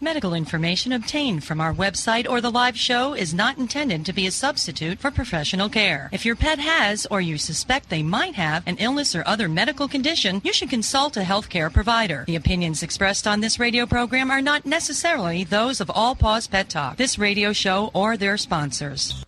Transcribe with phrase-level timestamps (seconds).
[0.00, 4.28] Medical information obtained from our website or the live show is not intended to be
[4.28, 6.08] a substitute for professional care.
[6.12, 9.88] If your pet has or you suspect they might have an illness or other medical
[9.88, 12.24] condition, you should consult a healthcare provider.
[12.28, 16.68] The opinions expressed on this radio program are not necessarily those of All Paws Pet
[16.68, 19.24] Talk, this radio show, or their sponsors.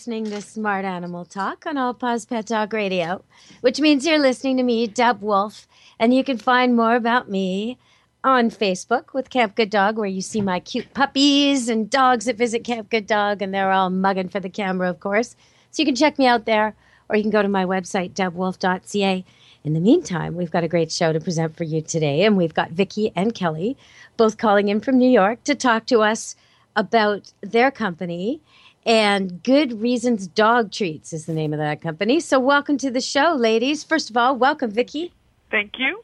[0.00, 3.22] Listening to Smart Animal Talk on All Paws Pet Talk Radio,
[3.60, 5.68] which means you're listening to me, Deb Wolf,
[5.98, 7.76] and you can find more about me
[8.24, 12.38] on Facebook with Camp Good Dog, where you see my cute puppies and dogs that
[12.38, 15.36] visit Camp Good Dog, and they're all mugging for the camera, of course.
[15.70, 16.74] So you can check me out there,
[17.10, 19.22] or you can go to my website, debwolf.ca.
[19.64, 22.54] In the meantime, we've got a great show to present for you today, and we've
[22.54, 23.76] got Vicki and Kelly
[24.16, 26.36] both calling in from New York to talk to us
[26.74, 28.40] about their company.
[28.86, 32.18] And Good Reasons Dog Treats is the name of that company.
[32.20, 33.84] So, welcome to the show, ladies.
[33.84, 35.12] First of all, welcome, Vicki.
[35.50, 36.02] Thank you.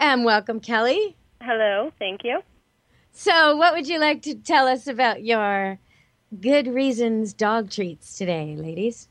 [0.00, 1.14] And welcome, Kelly.
[1.40, 2.40] Hello, thank you.
[3.12, 5.78] So, what would you like to tell us about your
[6.40, 9.08] Good Reasons Dog Treats today, ladies?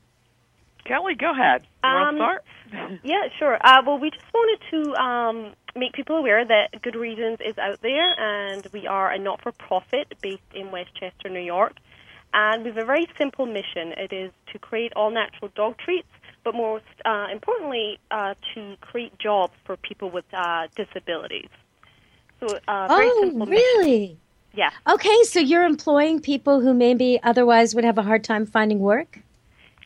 [0.84, 1.62] Kelly, go ahead.
[1.84, 2.44] You Um, to start?
[3.04, 3.58] Yeah, sure.
[3.66, 7.82] Uh, well, we just wanted to um, make people aware that Good Reasons is out
[7.82, 11.78] there, and we are a not-for-profit based in Westchester, New York.
[12.34, 13.94] And we have a very simple mission.
[13.98, 16.08] It is to create all-natural dog treats,
[16.44, 21.50] but most uh, importantly, uh, to create jobs for people with uh, disabilities.
[22.40, 23.64] So, uh, very oh, simple mission.
[23.64, 24.18] really?
[24.54, 24.72] Yeah.
[24.88, 29.20] Okay, so you're employing people who maybe otherwise would have a hard time finding work?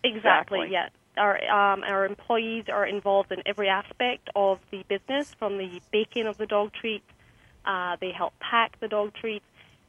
[0.03, 0.61] Exactly.
[0.61, 0.71] Exactly.
[0.71, 0.89] Yeah.
[1.17, 6.27] Our um, our employees are involved in every aspect of the business, from the baking
[6.27, 7.05] of the dog treats.
[7.63, 9.45] Uh, they help pack the dog treats.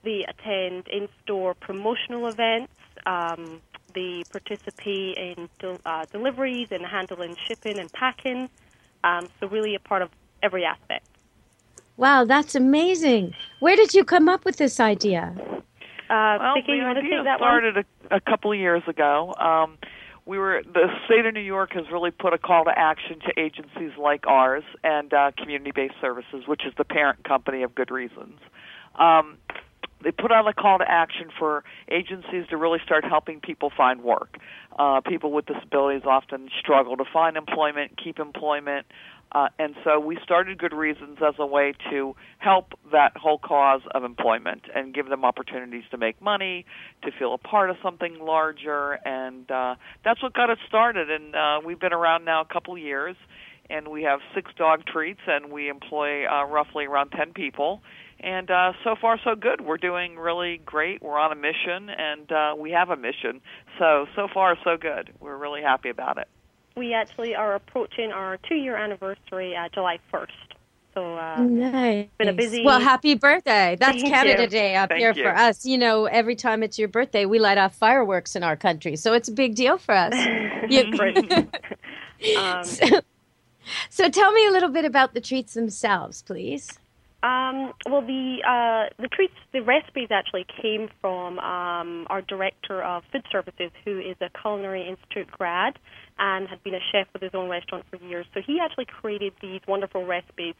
[0.07, 2.73] They attend in-store promotional events.
[3.07, 3.61] Um,
[3.93, 8.49] they participate in del- uh, deliveries and handling shipping and packing.
[9.03, 10.11] Um, so really a part of
[10.45, 11.09] every aspect.
[11.97, 13.35] Wow, that's amazing.
[13.59, 15.35] Where did you come up with this idea?
[16.09, 18.85] Uh, Well, Vicki, the you want to idea that started a, a couple of years
[18.87, 19.35] ago.
[19.41, 19.77] Um,
[20.25, 23.41] we were the state of New York has really put a call to action to
[23.41, 28.39] agencies like ours and uh, community-based services, which is the parent company of Good Reasons.
[28.97, 29.39] Um,
[30.07, 34.05] they put out a call to action for agencies to really start helping people find
[34.05, 34.39] work.
[34.79, 38.87] Uh, people with disabilities often struggle to find employment, keep employment,
[39.33, 43.81] uh, and so we started Good Reasons as a way to help that whole cause
[43.93, 46.65] of employment and give them opportunities to make money,
[47.03, 49.75] to feel a part of something larger, and uh,
[50.05, 51.11] that's what got us started.
[51.11, 53.17] And uh, we've been around now a couple years,
[53.69, 57.83] and we have six dog treats, and we employ uh, roughly around ten people.
[58.21, 59.61] And uh, so far, so good.
[59.61, 61.03] We're doing really great.
[61.03, 63.41] We're on a mission, and uh, we have a mission.
[63.79, 65.11] So so far, so good.
[65.21, 66.27] We're really happy about it.
[66.77, 70.27] We actually are approaching our two-year anniversary uh, July 1st.
[70.93, 72.07] So uh, Nice.
[72.19, 73.77] been a busy- Well, happy birthday.
[73.79, 74.49] That's Thank Canada you.
[74.49, 75.23] Day up Thank here you.
[75.25, 75.65] for us.
[75.67, 78.97] You know, every time it's your birthday, we light off fireworks in our country.
[78.97, 80.15] So it's a big deal for us.
[80.69, 83.01] You- um, so,
[83.91, 86.79] so tell me a little bit about the treats themselves, please.
[87.23, 93.03] Um, well, the uh, the treats, the recipes actually came from um, our director of
[93.11, 95.79] food services, who is a culinary institute grad
[96.19, 98.27] and had been a chef with his own restaurant for years.
[98.35, 100.55] So he actually created these wonderful recipes,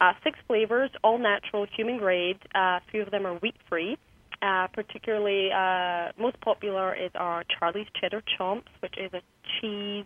[0.00, 2.38] uh, six flavors, all natural, human grade.
[2.54, 3.96] Uh, a few of them are wheat free.
[4.42, 9.22] Uh, particularly, uh, most popular is our Charlie's Cheddar Chomps, which is a
[9.60, 10.04] cheese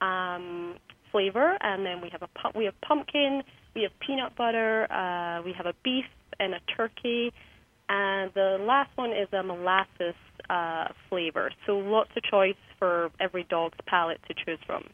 [0.00, 0.76] um,
[1.10, 3.42] flavor, and then we have a we have pumpkin,
[3.74, 6.04] we have peanut butter, uh, we have a beef
[6.38, 7.32] and a turkey,
[7.88, 10.14] and the last one is a molasses
[10.50, 11.50] uh, flavor.
[11.66, 14.88] So lots of choice for every dog's palate to choose from.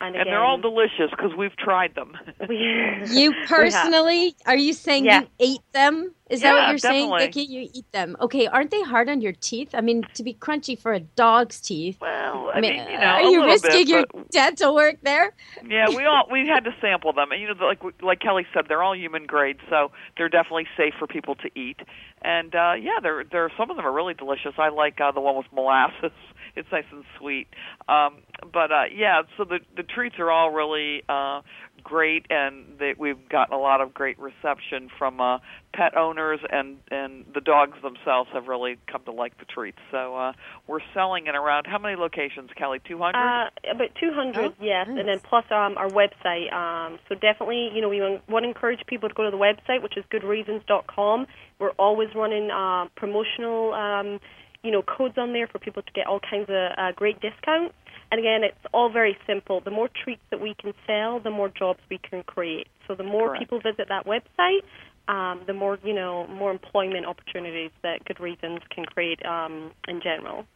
[0.00, 2.12] And, And they're all delicious because we've tried them.
[2.48, 2.56] we,
[3.08, 5.22] You personally, are you saying Yeah.
[5.22, 6.14] you ate them?
[6.30, 7.26] Is that what you're saying, definitely.
[7.26, 7.42] Vicki?
[7.52, 8.14] You eat them.
[8.20, 9.70] Okay, aren't they hard on your teeth?
[9.72, 11.96] I mean, to be crunchy for a dog's teeth.
[12.02, 14.74] Well, I I mean, mean, you know, are a you risking bit, your but- dental
[14.74, 15.32] work there?
[15.66, 18.66] yeah, we all we had to sample them, and you know, like like Kelly said,
[18.68, 21.80] they're all human grade, so they're definitely safe for people to eat.
[22.20, 24.52] And uh yeah, they're they're some of them are really delicious.
[24.58, 26.12] I like uh, the one with molasses.
[26.58, 27.48] It's nice and sweet.
[27.88, 28.16] Um,
[28.52, 31.40] but uh yeah, so the the treats are all really uh
[31.84, 35.38] great, and they, we've gotten a lot of great reception from uh,
[35.72, 39.78] pet owners, and and the dogs themselves have really come to like the treats.
[39.92, 40.32] So uh,
[40.66, 42.80] we're selling in around how many locations, Kelly?
[42.86, 43.18] Two hundred.
[43.18, 44.98] Uh, about 200, Oh, yes, nice.
[44.98, 46.52] and then plus um, our website.
[46.52, 49.82] Um, so definitely, you know, we want to encourage people to go to the website,
[49.82, 51.26] which is goodreasons.com.
[51.58, 54.20] We're always running uh, promotional, um,
[54.62, 57.74] you know, codes on there for people to get all kinds of uh, great discounts.
[58.10, 59.60] And again, it's all very simple.
[59.60, 62.68] The more treats that we can sell, the more jobs we can create.
[62.86, 63.42] So the more Correct.
[63.42, 64.62] people visit that website,
[65.08, 70.00] um, the more you know, more employment opportunities that Good Reasons can create um, in
[70.00, 70.46] general.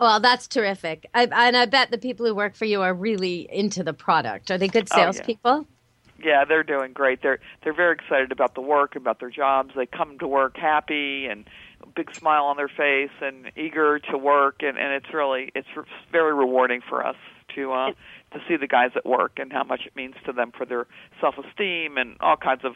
[0.00, 1.08] Well, that's terrific.
[1.14, 4.50] I, and I bet the people who work for you are really into the product.
[4.50, 5.12] Are they good Oh, yeah.
[5.12, 5.66] salespeople?
[6.22, 7.20] Yeah, they're doing great.
[7.22, 9.72] They're they're very excited about the work, about their jobs.
[9.76, 14.18] They come to work happy and a big smile on their face and eager to
[14.18, 15.68] work, and and it's really it's
[16.10, 17.16] very rewarding for us
[17.54, 17.92] to uh,
[18.32, 20.86] to see the guys at work and how much it means to them for their
[21.20, 22.74] self esteem and all kinds of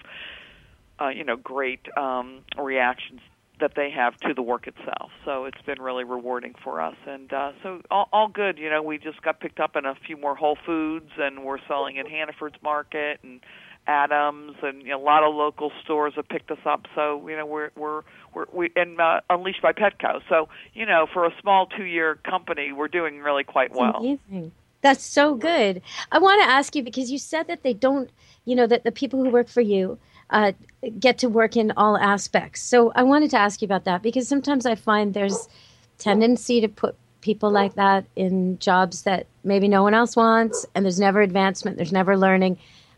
[1.00, 3.20] uh, you know great um, reactions
[3.58, 5.10] that they have to the work itself.
[5.24, 8.58] So it's been really rewarding for us, and uh, so all, all good.
[8.58, 11.58] You know, we just got picked up in a few more Whole Foods, and we're
[11.66, 13.40] selling in Hannaford's Market and
[13.86, 16.86] Adams, and you know, a lot of local stores have picked us up.
[16.94, 18.02] So you know, we're we're
[18.34, 20.20] we're we and uh, Unleashed by Petco.
[20.28, 23.96] So you know, for a small two-year company, we're doing really quite well.
[23.96, 24.52] Amazing.
[24.82, 25.82] That's so good.
[26.12, 28.10] I want to ask you because you said that they don't,
[28.44, 29.98] you know, that the people who work for you
[30.30, 30.52] uh,
[31.00, 32.62] get to work in all aspects.
[32.62, 35.48] So I wanted to ask you about that because sometimes I find there's
[35.98, 40.84] tendency to put people like that in jobs that maybe no one else wants, and
[40.84, 42.56] there's never advancement, there's never learning.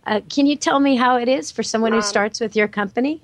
[0.08, 2.66] Uh, can you tell me how it is for someone who Um, starts with your
[2.66, 3.20] company?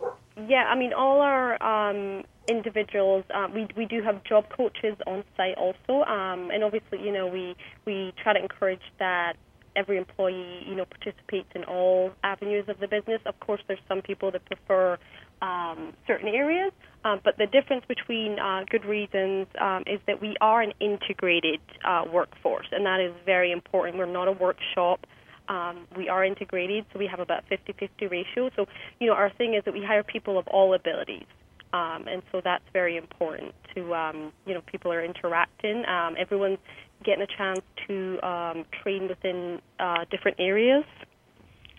[0.47, 5.25] Yeah, I mean, all our um, individuals, uh, we we do have job coaches on
[5.35, 9.37] site also, um, and obviously, you know, we we try to encourage that
[9.77, 13.21] every employee, you know, participates in all avenues of the business.
[13.25, 14.99] Of course, there's some people that prefer
[15.41, 16.73] um, certain areas,
[17.07, 21.61] um, but the difference between uh, Good Reasons um, is that we are an integrated
[21.83, 23.97] uh, workforce, and that is very important.
[23.97, 25.07] We're not a workshop.
[25.49, 28.51] Um, we are integrated, so we have about 50-50 ratio.
[28.57, 28.67] So,
[29.01, 31.27] you know, our thing is that we hire people of all abilities,
[31.73, 33.55] um, and so that's very important.
[33.75, 35.85] To um, you know, people are interacting.
[35.87, 36.59] Um, everyone's
[37.05, 40.85] getting a chance to um, train within uh, different areas.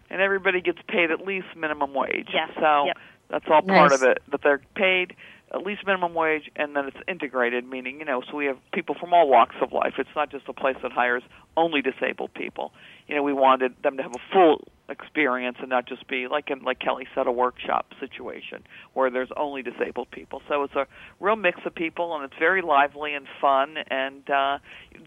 [0.09, 2.29] and everybody gets paid at least minimum wage.
[2.33, 2.97] Yes, So yep.
[3.29, 4.01] that's all part Nice.
[4.01, 4.19] of it.
[4.31, 5.15] That they're paid
[5.53, 8.95] at least minimum wage, and then it's integrated, meaning you know, so we have people
[8.99, 9.93] from all walks of life.
[9.97, 11.23] It's not just a place that hires
[11.55, 12.71] only disabled people.
[13.07, 16.49] You know, we wanted them to have a full experience and not just be like
[16.49, 18.63] in like Kelly said, a workshop situation
[18.93, 20.41] where there's only disabled people.
[20.47, 20.87] So it's a
[21.19, 24.57] real mix of people, and it's very lively and fun, and uh,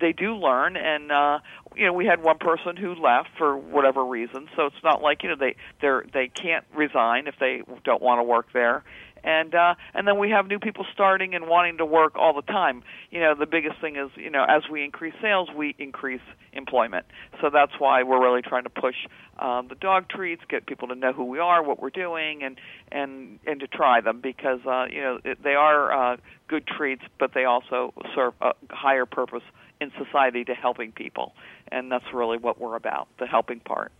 [0.00, 0.76] they do learn.
[0.76, 1.38] And uh,
[1.76, 5.22] you know, we had one person who left for whatever reason, so it's not like
[5.22, 8.84] you know they they're they can't resign if they don't want to work there
[9.28, 12.42] and uh and then we have new people starting and wanting to work all the
[12.42, 12.82] time.
[13.10, 16.22] You know the biggest thing is you know as we increase sales we increase
[16.54, 17.04] employment.
[17.40, 18.96] So that's why we're really trying to push
[19.38, 22.58] um the dog treats get people to know who we are what we're doing and
[22.90, 26.16] and and to try them because uh you know they are uh
[26.48, 29.42] good treats but they also serve a higher purpose
[29.80, 31.34] in society to helping people.
[31.70, 33.92] And that's really what we're about the helping part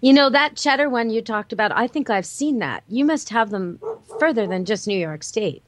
[0.00, 2.84] You know, that cheddar one you talked about, I think I've seen that.
[2.88, 3.78] You must have them
[4.18, 5.62] further than just New York State.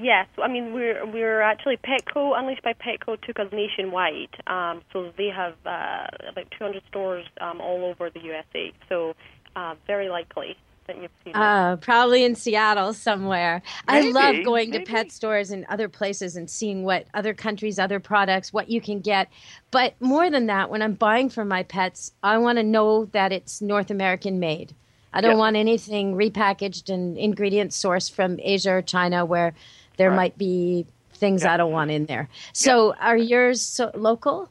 [0.00, 5.12] Yes, I mean we're we're actually Petco Unleashed by Petco took us nationwide, um, so
[5.18, 8.72] they have uh, about 200 stores um, all over the USA.
[8.88, 9.14] So
[9.54, 11.34] uh, very likely that you've seen.
[11.34, 13.62] Uh, probably in Seattle somewhere.
[13.88, 14.84] I love going maybe.
[14.84, 18.80] to pet stores and other places and seeing what other countries, other products, what you
[18.80, 19.28] can get.
[19.70, 23.32] But more than that, when I'm buying for my pets, I want to know that
[23.32, 24.74] it's North American made.
[25.12, 25.36] I don't Yeah.
[25.38, 29.54] want anything repackaged and ingredients sourced from Asia or China where
[29.98, 30.16] there Right.
[30.16, 31.54] might be things Yeah.
[31.54, 32.28] I don't want in there.
[32.52, 34.48] So, are yours so local?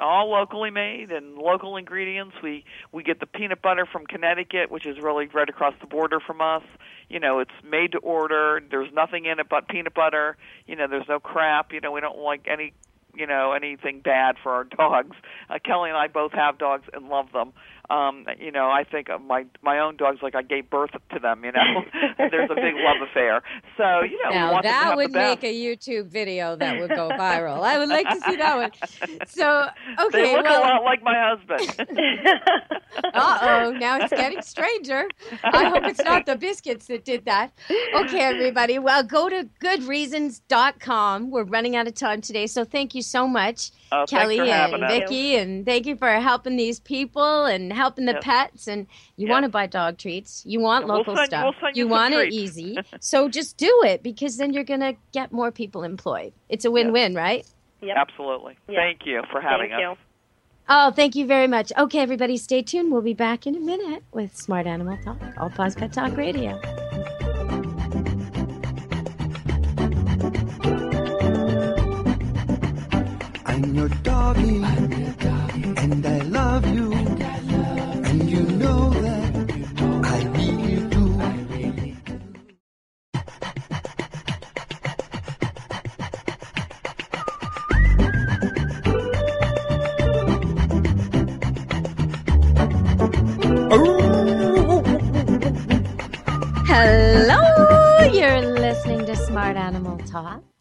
[0.00, 2.36] All locally made and local ingredients.
[2.42, 6.20] We we get the peanut butter from Connecticut, which is really right across the border
[6.20, 6.62] from us.
[7.08, 8.60] You know, it's made to order.
[8.70, 10.36] There's nothing in it but peanut butter.
[10.66, 11.72] You know, there's no crap.
[11.72, 12.72] You know, we don't like any
[13.14, 15.16] you know anything bad for our dogs.
[15.50, 17.52] Uh, Kelly and I both have dogs and love them.
[17.90, 21.18] Um, you know, I think of my my own dogs like I gave birth to
[21.18, 21.42] them.
[21.44, 21.84] You know,
[22.18, 23.42] there's a big love affair.
[23.76, 26.90] So you know, Now want them to that would make a YouTube video that would
[26.90, 27.62] go viral.
[27.62, 28.70] I would like to see that one.
[29.26, 29.68] So,
[30.06, 31.88] okay, they look well, a lot like my husband.
[33.14, 35.08] Uh oh, now it's getting stranger.
[35.44, 37.52] I hope it's not the biscuits that did that.
[37.94, 38.78] Okay, everybody.
[38.78, 41.30] Well, go to goodreasons.com.
[41.30, 44.84] We're running out of time today, so thank you so much, Oh, Kelly and.
[44.88, 48.22] Vicki, and thank you for helping these people and helping the Yep.
[48.22, 49.32] pets, and you Yep.
[49.32, 50.44] want to buy dog treats.
[50.46, 51.44] You want We'll local send- stuff.
[51.44, 52.76] we'll send you some want it easy.
[53.00, 56.32] so just do it because then you're gonna get more people employed.
[56.50, 57.46] It's a win-win, right?
[57.80, 57.96] Yep.
[57.96, 58.56] Absolutely.
[58.68, 58.80] Yeah.
[58.80, 59.96] Thank you for having Thank us.
[59.98, 60.04] you.
[60.70, 61.72] Oh, thank you very much.
[61.78, 62.92] Okay, everybody, stay tuned.
[62.92, 66.60] We'll be back in a minute with Smart Animal Talk, All Paws Pet Talk Radio.
[73.46, 76.92] I'm your doggy, and I love you,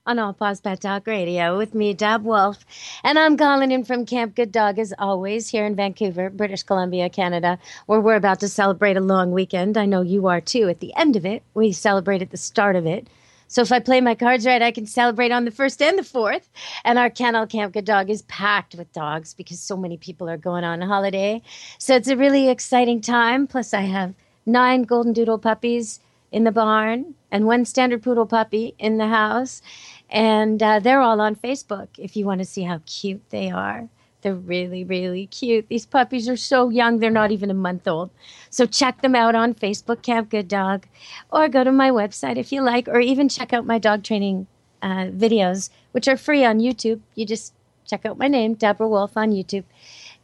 [0.08, 2.66] on All Paws Pet Talk Radio with me, Deb Wolf,
[3.04, 7.10] and I'm calling in from Camp Good Dog as always here in Vancouver, British Columbia,
[7.10, 9.78] Canada, where we're about to celebrate a long weekend.
[9.78, 10.70] I know you are too.
[10.70, 13.10] At the end of it, we celebrate at the start of it.
[13.50, 16.04] So if I play my cards right, I can celebrate on the first and the
[16.04, 16.50] fourth.
[16.86, 20.38] And our kennel Camp Good Dog is packed with dogs because so many people are
[20.38, 21.42] going on holiday.
[21.80, 23.46] So it's a really exciting time.
[23.46, 24.14] Plus, I have
[24.46, 26.00] nine golden doodle puppies
[26.32, 29.62] in the barn and one standard poodle puppy in the house.
[30.10, 33.90] And uh, they're all on Facebook if you want to see how cute they are.
[34.22, 35.68] They're really, really cute.
[35.70, 38.10] These puppies are so young, they're not even a month old.
[38.50, 40.88] So check them out on Facebook, Camp Good Dog,
[41.32, 44.48] or go to my website if you like, or even check out my dog training
[44.82, 47.00] uh, videos, which are free on YouTube.
[47.16, 47.54] You just
[47.86, 49.64] check out my name, Deborah Wolf, on YouTube,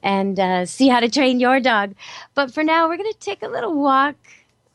[0.02, 1.94] and uh, see how to train your dog.
[2.34, 4.16] But for now, we're going to take a little walk,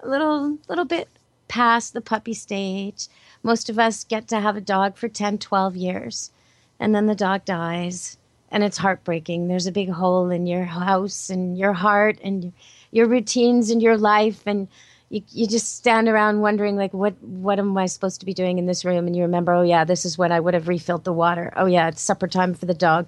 [0.01, 1.09] a little, little bit
[1.49, 3.09] past the puppy stage.
[3.43, 6.31] Most of us get to have a dog for 10, 12 years,
[6.79, 8.19] and then the dog dies,
[8.51, 9.49] and it's heartbreaking.
[9.49, 12.53] There's a big hole in your house and your heart and
[12.91, 14.69] your routines and your life, and
[15.11, 18.59] you, you just stand around wondering like what what am I supposed to be doing
[18.59, 19.07] in this room?
[19.07, 21.53] And you remember oh yeah this is when I would have refilled the water.
[21.57, 23.07] Oh yeah it's supper time for the dog.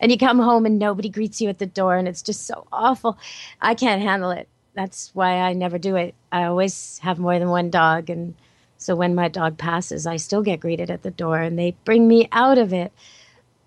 [0.00, 2.66] And you come home and nobody greets you at the door and it's just so
[2.72, 3.18] awful.
[3.60, 7.50] I can't handle it that's why I never do it I always have more than
[7.50, 8.34] one dog and
[8.78, 12.08] so when my dog passes I still get greeted at the door and they bring
[12.08, 12.92] me out of it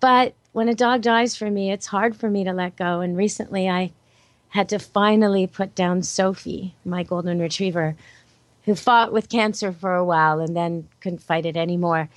[0.00, 3.16] but when a dog dies for me it's hard for me to let go and
[3.16, 3.92] recently I
[4.56, 7.94] had to finally put down Sophie, my golden retriever,
[8.64, 12.08] who fought with cancer for a while and then couldn't fight it anymore.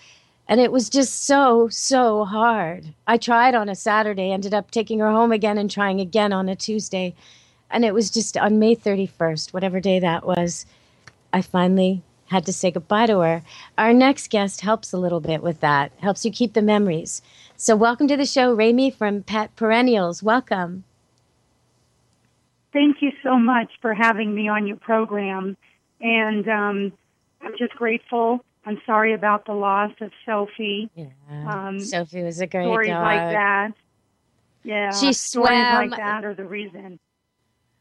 [0.48, 2.94] And it was just so, so hard.
[3.06, 6.50] I tried on a Saturday, ended up taking her home again and trying again on
[6.50, 7.14] a Tuesday.
[7.72, 10.66] And it was just on May 31st, whatever day that was,
[11.32, 13.44] I finally had to say goodbye to her.
[13.78, 17.22] Our next guest helps a little bit with that, helps you keep the memories.
[17.58, 20.24] So, welcome to the show, Rami from Pet Perennials.
[20.24, 20.84] Welcome.
[22.72, 25.58] Thank you so much for having me on your program.
[26.02, 26.94] And um,
[27.42, 28.44] I'm just grateful.
[28.66, 30.90] I'm sorry about the loss of Sophie.
[30.96, 31.08] Yeah.
[31.48, 33.04] Um, Sophie was a great Stories dog.
[33.04, 33.72] like that.
[34.64, 34.92] Yeah.
[34.92, 37.00] She stories swam- like that are the reason.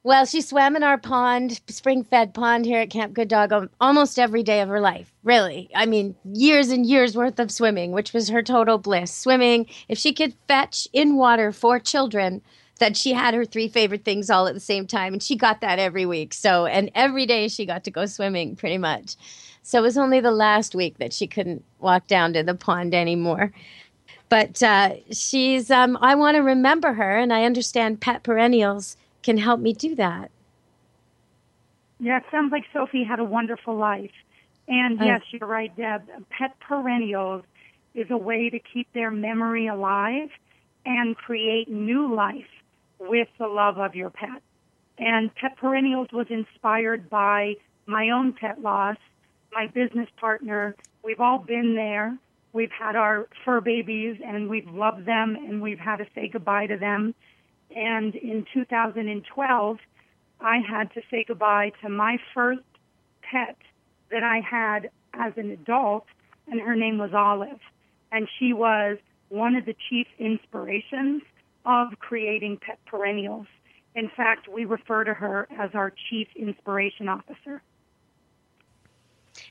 [0.04, 3.68] Well, she swam in our pond, spring fed pond here at Camp Good Dog um,
[3.80, 5.12] almost every day of her life.
[5.24, 5.70] Really.
[5.74, 9.12] I mean, years and years worth of swimming, which was her total bliss.
[9.12, 12.42] Swimming, if she could fetch in water for children,
[12.78, 15.12] that she had her three favorite things all at the same time.
[15.12, 16.32] And she got that every week.
[16.32, 19.16] So, and every day she got to go swimming pretty much.
[19.62, 22.94] So it was only the last week that she couldn't walk down to the pond
[22.94, 23.52] anymore.
[24.28, 28.96] But uh, she's, um, I want to remember her, and I understand Pet Perennials
[29.28, 30.30] can help me do that.
[32.00, 34.16] Yeah, it sounds like Sophie had a wonderful life.
[34.66, 36.08] And Uh, yes, you're right, Deb.
[36.30, 37.44] Pet perennials
[37.92, 40.30] is a way to keep their memory alive
[40.86, 42.48] and create new life
[42.98, 44.40] with the love of your pet.
[44.96, 48.96] And Pet Perennials was inspired by my own pet loss,
[49.52, 50.74] my business partner.
[51.02, 52.16] We've all been there.
[52.54, 56.66] We've had our fur babies and we've loved them and we've had to say goodbye
[56.68, 57.14] to them.
[57.74, 59.78] And in 2012,
[60.40, 62.62] I had to say goodbye to my first
[63.22, 63.56] pet
[64.10, 66.06] that I had as an adult,
[66.46, 67.60] and her name was Olive.
[68.10, 68.98] And she was
[69.28, 71.22] one of the chief inspirations
[71.66, 73.46] of creating Pet Perennials.
[73.94, 77.62] In fact, we refer to her as our chief inspiration officer.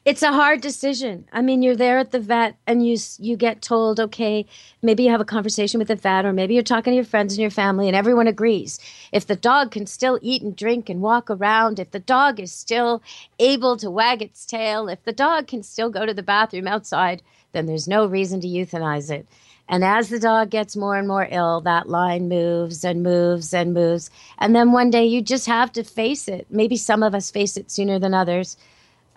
[0.07, 1.27] It's a hard decision.
[1.33, 4.45] I mean, you're there at the vet and you you get told, okay,
[4.81, 7.33] maybe you have a conversation with the vet or maybe you're talking to your friends
[7.33, 8.79] and your family and everyone agrees.
[9.11, 12.53] If the dog can still eat and drink and walk around, if the dog is
[12.53, 13.03] still
[13.37, 17.21] able to wag its tail, if the dog can still go to the bathroom outside,
[17.51, 19.27] then there's no reason to euthanize it.
[19.67, 23.73] And as the dog gets more and more ill, that line moves and moves and
[23.73, 24.09] moves.
[24.37, 26.47] And then one day you just have to face it.
[26.49, 28.55] Maybe some of us face it sooner than others.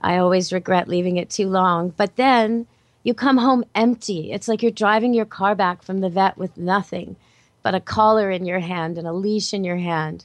[0.03, 1.91] I always regret leaving it too long.
[1.91, 2.67] But then
[3.03, 4.33] you come home empty.
[4.33, 7.17] It's like you're driving your car back from the vet with nothing
[7.63, 10.25] but a collar in your hand and a leash in your hand.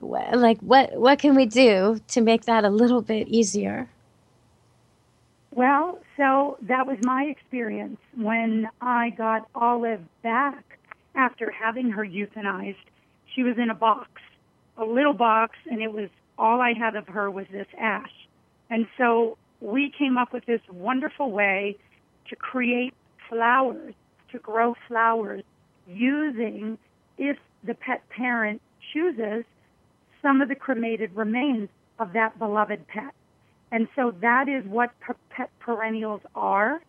[0.00, 3.88] Like what what can we do to make that a little bit easier?
[5.52, 10.78] Well, so that was my experience when I got Olive back
[11.14, 12.76] after having her euthanized.
[13.34, 14.08] She was in a box,
[14.76, 18.10] a little box, and it was all I had of her was this ash.
[18.72, 21.76] And so we came up with this wonderful way
[22.30, 22.94] to create
[23.28, 23.92] flowers,
[24.30, 25.44] to grow flowers
[25.86, 26.78] using,
[27.18, 28.62] if the pet parent
[28.94, 29.44] chooses,
[30.22, 33.12] some of the cremated remains of that beloved pet.
[33.70, 34.90] And so that is what
[35.28, 36.80] pet perennials are.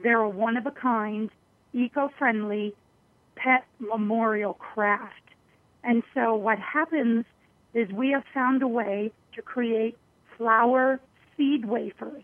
[0.00, 1.28] They're a one of a kind,
[1.72, 2.72] eco friendly
[3.34, 5.14] pet memorial craft.
[5.82, 7.24] And so what happens
[7.74, 9.98] is we have found a way to create
[10.38, 11.00] flower
[11.36, 12.22] seed wafers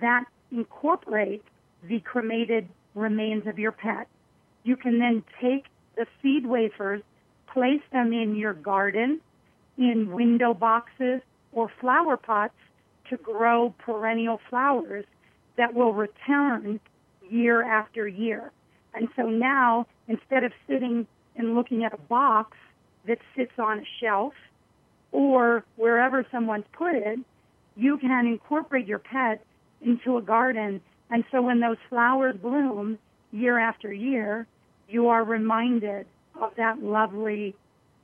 [0.00, 1.42] that incorporate
[1.82, 4.08] the cremated remains of your pet.
[4.64, 5.66] You can then take
[5.96, 7.02] the seed wafers,
[7.52, 9.20] place them in your garden,
[9.78, 11.20] in window boxes,
[11.52, 12.54] or flower pots
[13.08, 15.04] to grow perennial flowers
[15.56, 16.80] that will return
[17.28, 18.52] year after year.
[18.94, 21.06] And so now, instead of sitting
[21.36, 22.56] and looking at a box
[23.06, 24.34] that sits on a shelf
[25.12, 27.18] or wherever someone's put it,
[27.76, 29.44] you can incorporate your pet
[29.80, 30.80] into a garden.
[31.10, 32.98] And so when those flowers bloom
[33.32, 34.46] year after year,
[34.88, 36.06] you are reminded
[36.40, 37.54] of that lovely,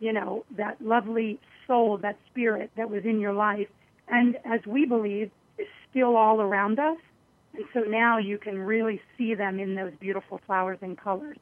[0.00, 3.68] you know, that lovely soul, that spirit that was in your life
[4.08, 6.99] and as we believe, is still all around us.
[7.54, 11.38] And so now you can really see them in those beautiful flowers and colors.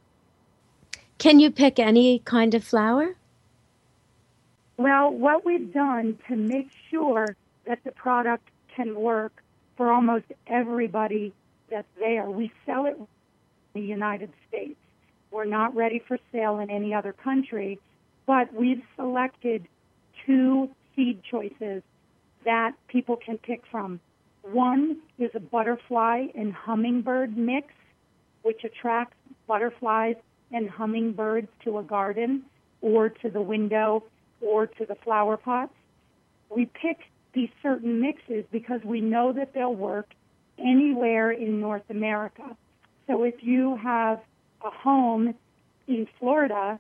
[1.19, 3.17] Can you pick any kind of flower?
[4.77, 9.43] Well, what we've done to make sure that the product can work
[9.77, 11.33] for almost everybody
[11.71, 13.07] that's there, we sell it in
[13.75, 14.79] the United States.
[15.31, 17.81] We're not ready for sale in any other country,
[18.27, 19.67] but we've selected
[20.27, 21.83] two seed choices
[22.45, 24.01] that people can pick from.
[24.43, 27.69] One is a butterfly and hummingbird mix,
[28.43, 30.17] which attracts butterflies
[30.53, 32.45] and hummingbirds to a garden
[32.81, 34.05] or to the window
[34.41, 35.73] or to the flower pots.
[36.55, 36.99] We pick
[37.35, 40.11] these certain mixes because we know that they'll work
[40.59, 42.57] anywhere in North America.
[43.07, 44.21] So if you have
[44.65, 45.35] a home
[45.87, 46.79] in Florida,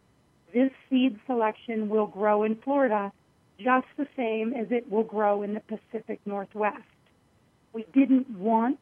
[0.53, 3.12] this seed selection will grow in Florida
[3.59, 6.83] just the same as it will grow in the Pacific Northwest.
[7.73, 8.79] We didn't want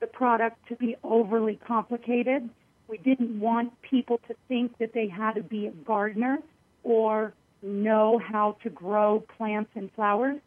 [0.00, 2.48] the product to be overly complicated.
[2.88, 6.38] We didn't want people to think that they had to be a gardener
[6.82, 7.32] or
[7.62, 10.40] know how to grow plants and flowers.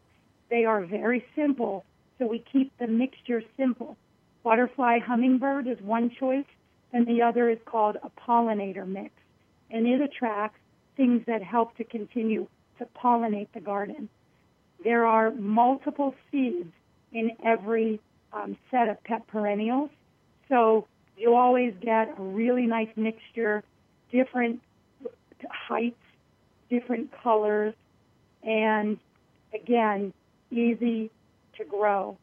[0.50, 1.86] They are very simple,
[2.18, 3.98] so we keep the mixture simple.
[4.44, 6.46] Butterfly hummingbird is one choice,
[6.94, 9.12] and the other is called a pollinator mix.
[9.72, 10.60] And it attracts
[10.96, 14.08] things that help to continue to pollinate the garden.
[14.84, 16.72] There are multiple seeds
[17.12, 18.00] in every
[18.34, 19.90] um, set of pet perennials,
[20.50, 23.64] so you always get a really nice mixture,
[24.12, 24.62] different
[25.50, 25.96] heights,
[26.70, 27.74] different colors,
[28.44, 28.98] and
[29.54, 30.14] again,
[30.56, 31.12] easy
[31.58, 32.18] to grow.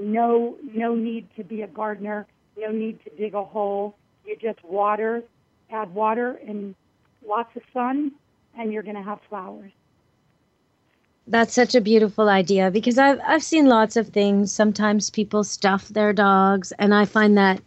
[0.00, 2.26] No, no need to be a gardener.
[2.56, 3.94] No need to dig a hole.
[4.24, 5.22] You just water,
[5.70, 6.74] add water and
[7.26, 8.12] lots of sun,
[8.58, 9.72] and you're going to have flowers.
[11.28, 14.52] That's such a beautiful idea because I've I've seen lots of things.
[14.52, 17.60] Sometimes people stuff their dogs, and I find that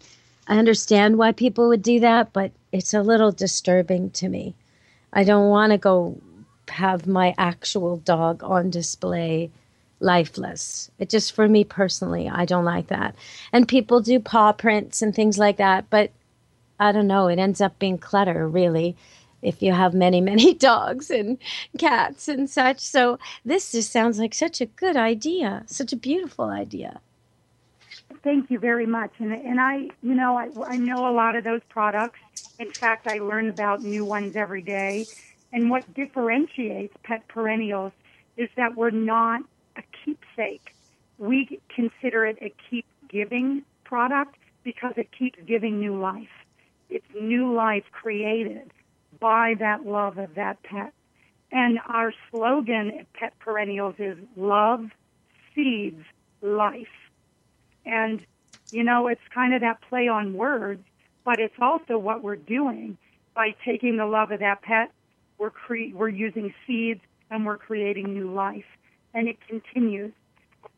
[0.47, 4.55] I understand why people would do that, but it's a little disturbing to me.
[5.11, 6.17] I don't want to go
[6.69, 9.51] have my actual dog on display
[9.99, 10.89] lifeless.
[10.99, 13.15] It just for me personally, I don't like that.
[13.51, 16.11] And people do paw prints and things like that, but
[16.79, 18.95] I don't know, it ends up being clutter really
[19.41, 21.37] if you have many, many dogs and
[21.77, 22.79] cats and such.
[22.79, 27.01] So this just sounds like such a good idea, such a beautiful idea.
[28.23, 29.11] Thank you very much.
[29.19, 32.19] And, and I, you know, I, I know a lot of those products.
[32.59, 35.05] In fact, I learn about new ones every day.
[35.53, 37.93] And what differentiates pet perennials
[38.35, 39.41] is that we're not
[40.15, 40.75] keepsake.
[41.17, 46.29] We consider it a keep giving product because it keeps giving new life.
[46.89, 48.71] It's new life created
[49.19, 50.93] by that love of that pet.
[51.51, 54.89] And our slogan at Pet Perennials is love
[55.53, 56.03] seeds
[56.41, 56.87] life.
[57.85, 58.25] And,
[58.71, 60.83] you know, it's kind of that play on words.
[61.29, 62.97] but it's also what we're doing
[63.35, 64.91] by taking the love of that pet.
[65.37, 68.65] We're cre- we're using seeds and we're creating new life,
[69.13, 70.11] and it continues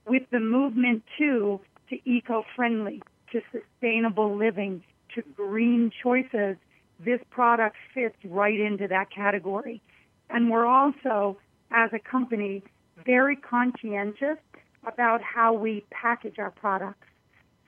[0.06, 4.84] with the movement too to eco-friendly, to sustainable living,
[5.16, 6.56] to green choices.
[7.00, 9.82] This product fits right into that category,
[10.30, 11.38] and we're also,
[11.72, 12.64] as a company,
[13.06, 14.38] very conscientious
[14.86, 17.08] about how we package our products.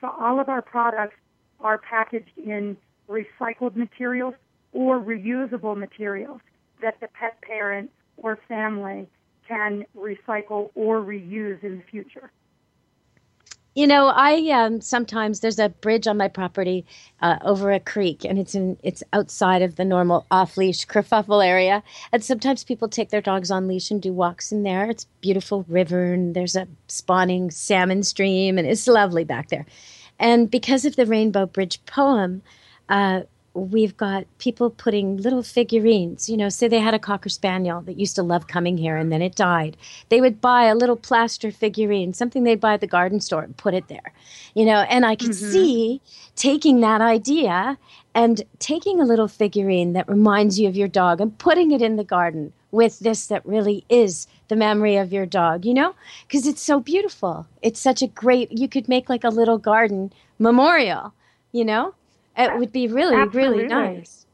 [0.01, 1.15] So all of our products
[1.59, 2.77] are packaged in
[3.09, 4.35] recycled materials
[4.71, 6.41] or reusable materials
[6.81, 9.07] that the pet parent or family
[9.47, 12.31] can recycle or reuse in the future.
[13.75, 16.85] You know, I um, sometimes there's a bridge on my property
[17.23, 21.43] uh, over a creek, and it's in it's outside of the normal off leash kerfuffle
[21.43, 21.81] area.
[22.11, 24.91] And sometimes people take their dogs on leash and do walks in there.
[24.91, 29.65] It's beautiful river, and there's a spawning salmon stream, and it's lovely back there.
[30.19, 32.43] And because of the Rainbow Bridge poem,
[32.89, 33.21] uh,
[33.53, 36.29] we've got people putting little figurines.
[36.29, 39.11] You know, say they had a cocker spaniel that used to love coming here and
[39.11, 39.77] then it died.
[40.09, 43.55] They would buy a little plaster figurine, something they'd buy at the garden store and
[43.55, 44.13] put it there.
[44.55, 45.51] You know, and I could mm-hmm.
[45.51, 46.01] see
[46.35, 47.77] taking that idea
[48.15, 51.95] and taking a little figurine that reminds you of your dog and putting it in
[51.95, 55.93] the garden with this that really is the memory of your dog, you know?
[56.27, 57.47] Because it's so beautiful.
[57.61, 61.13] It's such a great, you could make like a little garden memorial,
[61.51, 61.93] you know?
[62.37, 63.65] It would be really, absolutely.
[63.65, 64.25] really nice.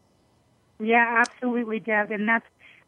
[0.79, 2.12] Yeah, absolutely, Deb.
[2.12, 2.45] And that's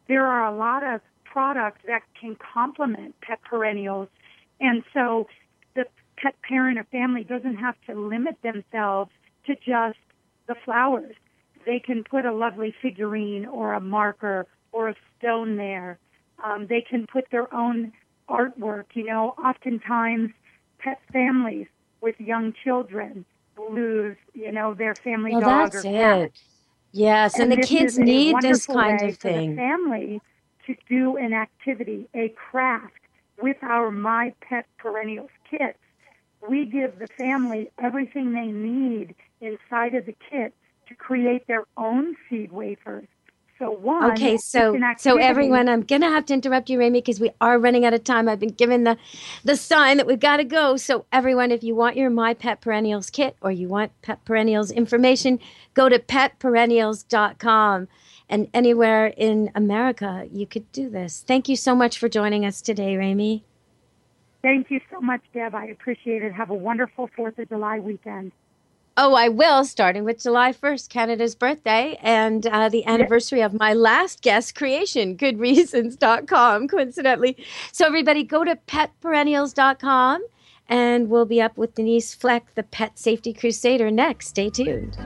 [0.07, 4.07] there are a lot of products that can complement pet perennials,
[4.59, 5.27] and so
[5.75, 5.85] the
[6.17, 9.11] pet parent or family doesn't have to limit themselves
[9.45, 9.99] to just
[10.47, 11.15] the flowers.
[11.65, 15.99] They can put a lovely figurine or a marker or a stone there.
[16.43, 17.91] Um, they can put their own
[18.29, 18.85] artwork.
[18.93, 20.31] You know, oftentimes
[20.79, 21.67] pet families
[22.01, 23.25] with young children
[23.69, 26.19] lose, you know, their family well, dog that's or cat.
[26.21, 26.41] It.
[26.93, 29.55] Yes, and, and the kids need this kind of thing.
[29.55, 30.21] family
[30.65, 32.93] to do an activity, a craft
[33.41, 35.77] with our My Pet Perennials kits.
[36.47, 40.53] We give the family everything they need inside of the kit
[40.87, 43.07] to create their own seed wafers
[43.61, 44.11] so one.
[44.11, 47.85] Okay, so so everyone, I'm gonna have to interrupt you, Rami, because we are running
[47.85, 48.27] out of time.
[48.27, 48.97] I've been given the
[49.43, 50.77] the sign that we've got to go.
[50.77, 54.71] So everyone, if you want your My Pet Perennials kit or you want Pet Perennials
[54.71, 55.39] information,
[55.75, 57.87] go to petperennials.com.
[58.27, 61.23] And anywhere in America, you could do this.
[61.27, 63.43] Thank you so much for joining us today, Rami.
[64.41, 65.53] Thank you so much, Deb.
[65.53, 66.33] I appreciate it.
[66.33, 68.31] Have a wonderful Fourth of July weekend.
[68.97, 73.73] Oh, I will, starting with July 1st, Canada's birthday, and uh, the anniversary of my
[73.73, 77.37] last guest creation, goodreasons.com, coincidentally.
[77.71, 80.25] So, everybody, go to petperennials.com,
[80.67, 84.27] and we'll be up with Denise Fleck, the Pet Safety Crusader, next.
[84.27, 84.97] Stay tuned.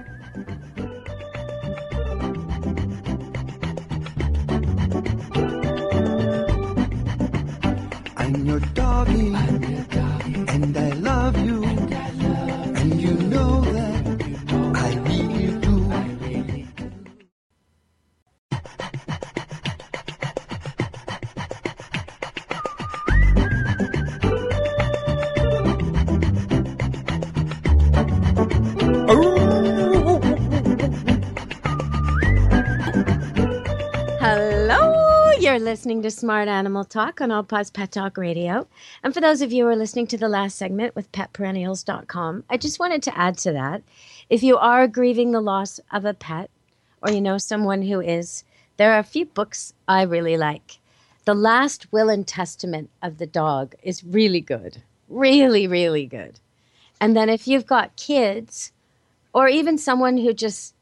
[8.17, 11.64] I'm your doggy, and I love you,
[35.85, 38.67] listening to Smart Animal Talk on All Paws Pet Talk Radio.
[39.03, 42.57] And for those of you who are listening to the last segment with petperennials.com, I
[42.57, 43.83] just wanted to add to that.
[44.27, 46.49] If you are grieving the loss of a pet
[47.03, 48.43] or you know someone who is,
[48.77, 50.79] there are a few books I really like.
[51.25, 54.81] The Last Will and Testament of the Dog is really good.
[55.07, 56.39] Really, really good.
[56.99, 58.71] And then if you've got kids
[59.33, 60.73] or even someone who just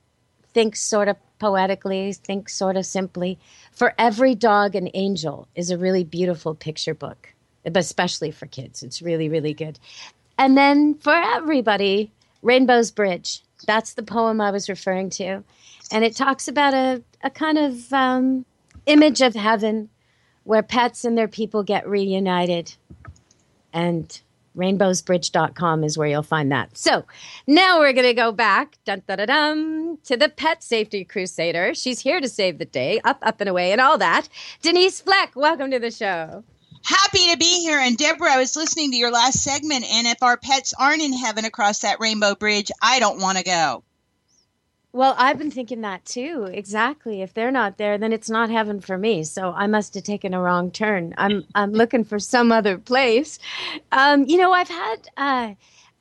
[0.53, 3.37] thinks sort of poetically, think sort of simply.
[3.73, 7.33] For Every Dog an Angel is a really beautiful picture book,
[7.65, 8.81] especially for kids.
[8.81, 9.77] It's really, really good.
[10.37, 13.41] And then for everybody, Rainbow's Bridge.
[13.67, 15.43] That's the poem I was referring to.
[15.91, 18.45] And it talks about a, a kind of um,
[18.85, 19.89] image of heaven
[20.45, 22.73] where pets and their people get reunited.
[23.73, 24.17] And
[24.55, 26.77] rainbowsbridge.com is where you'll find that.
[26.77, 27.05] So
[27.47, 31.73] now we're going to go back dun, dun, dun, to the Pet Safety Crusader.
[31.73, 34.29] She's here to save the day, up, up, and away, and all that.
[34.61, 36.43] Denise Fleck, welcome to the show.
[36.83, 37.79] Happy to be here.
[37.79, 41.13] And Deborah, I was listening to your last segment, and if our pets aren't in
[41.13, 43.83] heaven across that rainbow bridge, I don't want to go.
[44.95, 46.47] Well, I've been thinking that too.
[46.51, 47.23] Exactly.
[47.23, 49.23] If they're not there, then it's not heaven for me.
[49.23, 51.15] So I must have taken a wrong turn.
[51.17, 53.39] I'm I'm looking for some other place.
[53.91, 55.53] Um, you know, I've had uh,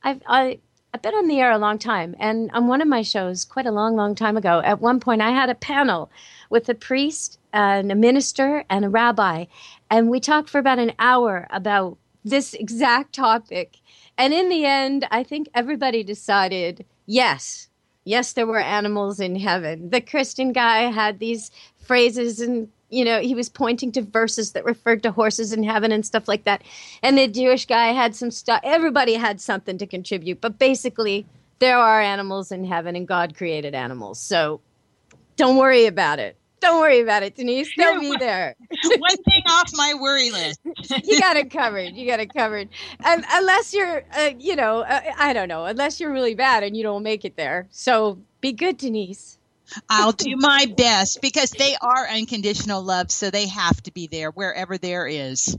[0.02, 0.58] I've I
[0.92, 3.64] I've been on the air a long time, and on one of my shows, quite
[3.64, 6.10] a long, long time ago, at one point I had a panel
[6.50, 9.46] with a priest and a minister and a rabbi,
[9.90, 13.78] and we talked for about an hour about this exact topic.
[14.18, 17.68] And in the end, I think everybody decided yes,
[18.04, 19.90] yes, there were animals in heaven.
[19.90, 24.66] The Christian guy had these phrases and you know, he was pointing to verses that
[24.66, 26.62] referred to horses in heaven and stuff like that.
[27.02, 28.60] And the Jewish guy had some stuff.
[28.62, 31.26] Everybody had something to contribute, but basically,
[31.58, 34.20] there are animals in heaven, and God created animals.
[34.20, 34.60] So
[35.36, 36.36] don't worry about it.
[36.62, 37.68] Don't worry about it, Denise.
[37.76, 38.54] They'll be there.
[38.98, 40.60] One thing off my worry list.
[41.04, 41.94] you got it covered.
[41.94, 42.68] You got it covered.
[43.04, 46.76] Um, unless you're, uh, you know, uh, I don't know, unless you're really bad and
[46.76, 47.66] you don't make it there.
[47.72, 49.38] So be good, Denise.
[49.88, 54.30] I'll do my best because they are unconditional love, so they have to be there
[54.30, 55.56] wherever there is.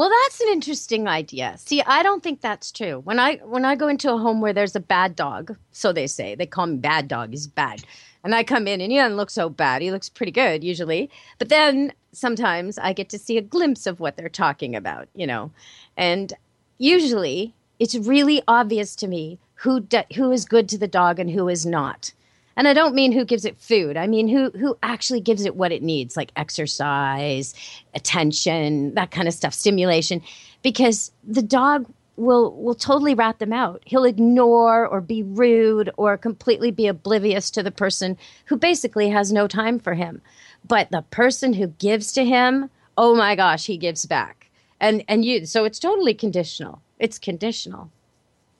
[0.00, 1.56] Well, that's an interesting idea.
[1.58, 3.00] See, I don't think that's true.
[3.00, 6.06] When I when I go into a home where there's a bad dog, so they
[6.06, 7.84] say, they call me bad dog, he's bad.
[8.24, 9.82] And I come in and he doesn't look so bad.
[9.82, 11.10] He looks pretty good usually.
[11.38, 15.26] But then sometimes I get to see a glimpse of what they're talking about, you
[15.26, 15.52] know.
[15.98, 16.32] And
[16.78, 21.30] usually it's really obvious to me who do, who is good to the dog and
[21.30, 22.14] who is not.
[22.60, 23.96] And I don't mean who gives it food.
[23.96, 27.54] I mean who who actually gives it what it needs, like exercise,
[27.94, 30.20] attention, that kind of stuff, stimulation,
[30.60, 33.82] because the dog will will totally rat them out.
[33.86, 39.32] He'll ignore or be rude or completely be oblivious to the person who basically has
[39.32, 40.20] no time for him.
[40.68, 42.68] But the person who gives to him,
[42.98, 44.50] oh my gosh, he gives back.
[44.78, 46.82] And and you so it's totally conditional.
[46.98, 47.90] It's conditional.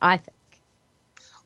[0.01, 0.40] I think.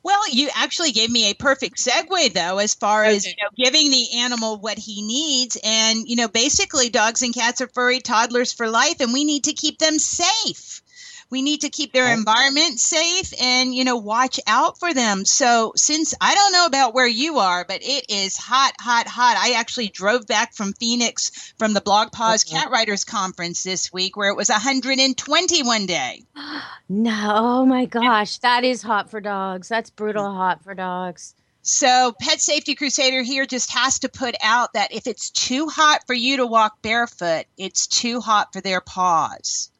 [0.05, 3.15] Well, you actually gave me a perfect segue, though, as far okay.
[3.15, 5.57] as you know, giving the animal what he needs.
[5.63, 9.45] And, you know, basically, dogs and cats are furry toddlers for life, and we need
[9.45, 10.83] to keep them safe
[11.29, 15.25] we need to keep their environment safe and you know watch out for them.
[15.25, 19.37] So since i don't know about where you are but it is hot hot hot.
[19.37, 22.55] I actually drove back from phoenix from the BlogPaws uh-huh.
[22.55, 22.57] okay.
[22.57, 26.23] cat writers conference this week where it was 121 day.
[26.87, 29.67] No oh my gosh that is hot for dogs.
[29.67, 31.33] That's brutal hot for dogs.
[31.67, 36.01] So, Pet Safety Crusader here just has to put out that if it's too hot
[36.05, 39.71] for you to walk barefoot, it's too hot for their paws.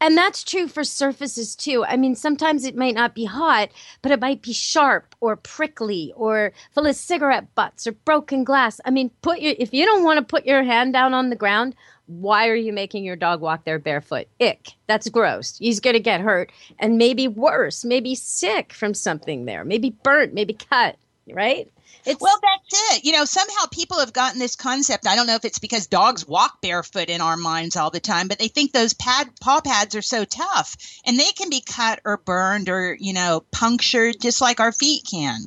[0.00, 1.84] And that's true for surfaces too.
[1.84, 3.70] I mean, sometimes it might not be hot,
[4.02, 8.80] but it might be sharp or prickly or full of cigarette butts or broken glass.
[8.84, 11.36] I mean, put your if you don't want to put your hand down on the
[11.36, 11.74] ground,
[12.06, 14.26] why are you making your dog walk there barefoot?
[14.40, 14.72] Ick.
[14.86, 15.56] That's gross.
[15.58, 20.34] He's going to get hurt and maybe worse, maybe sick from something there, maybe burnt,
[20.34, 20.96] maybe cut,
[21.32, 21.71] right?
[22.04, 23.04] It's, well, that's it.
[23.04, 25.06] You know, somehow people have gotten this concept.
[25.06, 28.28] I don't know if it's because dogs walk barefoot in our minds all the time,
[28.28, 30.76] but they think those pad paw pads are so tough,
[31.06, 35.06] and they can be cut or burned or you know punctured just like our feet
[35.08, 35.46] can.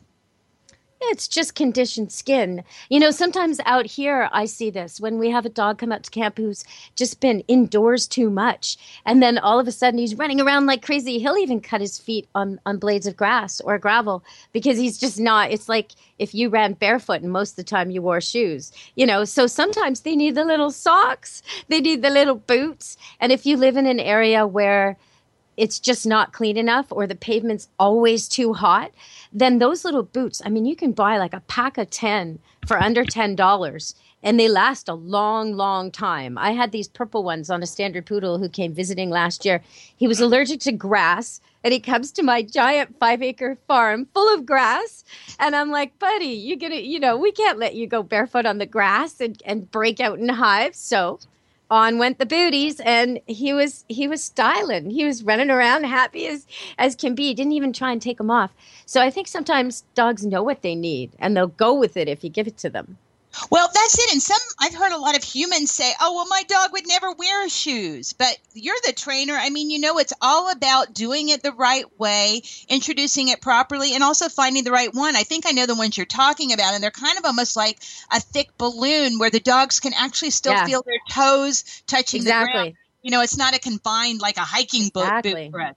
[1.01, 2.63] It's just conditioned skin.
[2.89, 6.03] You know, sometimes out here I see this when we have a dog come out
[6.03, 6.63] to camp who's
[6.95, 8.77] just been indoors too much.
[9.05, 11.19] And then all of a sudden he's running around like crazy.
[11.19, 15.19] He'll even cut his feet on, on blades of grass or gravel because he's just
[15.19, 15.51] not.
[15.51, 19.05] It's like if you ran barefoot and most of the time you wore shoes, you
[19.05, 19.25] know.
[19.25, 22.97] So sometimes they need the little socks, they need the little boots.
[23.19, 24.97] And if you live in an area where
[25.57, 28.91] it's just not clean enough or the pavement's always too hot,
[29.31, 32.77] then those little boots, I mean, you can buy like a pack of 10 for
[32.77, 36.37] under $10 and they last a long, long time.
[36.37, 39.61] I had these purple ones on a standard poodle who came visiting last year.
[39.95, 44.33] He was allergic to grass and he comes to my giant five acre farm full
[44.33, 45.03] of grass.
[45.39, 48.57] And I'm like, buddy, you're gonna, you know, we can't let you go barefoot on
[48.57, 50.79] the grass and, and break out in hives.
[50.79, 51.19] So
[51.69, 54.89] on went the booties and he was he was styling.
[54.89, 56.45] He was running around happy as
[56.77, 57.27] as can be.
[57.27, 58.51] He didn't even try and take them off.
[58.85, 62.23] So i think sometimes dogs know what they need and they'll go with it if
[62.23, 62.97] you give it to them
[63.49, 64.13] well, that's it.
[64.13, 67.11] And some, I've heard a lot of humans say, oh, well, my dog would never
[67.11, 68.13] wear shoes.
[68.13, 69.33] But you're the trainer.
[69.33, 73.93] I mean, you know, it's all about doing it the right way, introducing it properly,
[73.93, 75.15] and also finding the right one.
[75.15, 76.73] I think I know the ones you're talking about.
[76.73, 77.79] And they're kind of almost like
[78.11, 80.65] a thick balloon where the dogs can actually still yeah.
[80.65, 82.51] feel their toes touching exactly.
[82.51, 82.77] the ground.
[83.01, 85.49] You know, it's not a confined like a hiking boot, exactly.
[85.49, 85.75] boot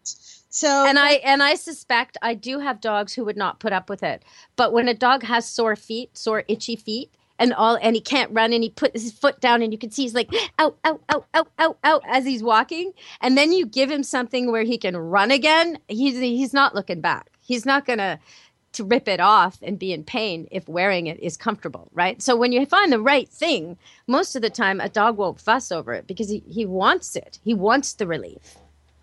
[0.48, 3.90] So and I and I suspect I do have dogs who would not put up
[3.90, 4.22] with it.
[4.56, 8.32] But when a dog has sore feet, sore itchy feet, and all and he can't
[8.32, 11.00] run and he put his foot down and you can see he's like out out
[11.08, 12.92] out out out out as he's walking.
[13.20, 15.78] And then you give him something where he can run again.
[15.88, 17.30] He's he's not looking back.
[17.40, 18.18] He's not gonna
[18.72, 22.20] to rip it off and be in pain if wearing it is comfortable right?
[22.20, 25.72] So when you find the right thing most of the time a dog won't fuss
[25.72, 27.38] over it because he, he wants it.
[27.42, 28.56] He wants the relief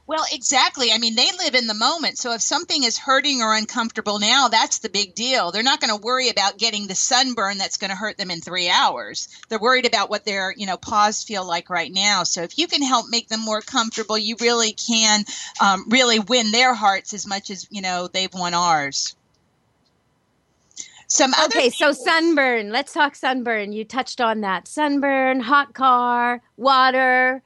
[0.07, 0.91] Well, exactly.
[0.91, 2.19] I mean, they live in the moment.
[2.19, 5.51] So if something is hurting or uncomfortable now, that's the big deal.
[5.51, 8.39] They're not going to worry about getting the sunburn that's going to hurt them in
[8.39, 9.27] three hours.
[9.49, 12.21] They're worried about what their, you know, paws feel like right now.
[12.21, 15.25] So if you can help make them more comfortable, you really can
[15.59, 19.15] um, really win their hearts as much as, you know, they've won ours.
[21.07, 22.71] Some Okay, so sunburn.
[22.71, 23.73] Let's talk sunburn.
[23.73, 24.67] You touched on that.
[24.67, 27.41] Sunburn, hot car, water.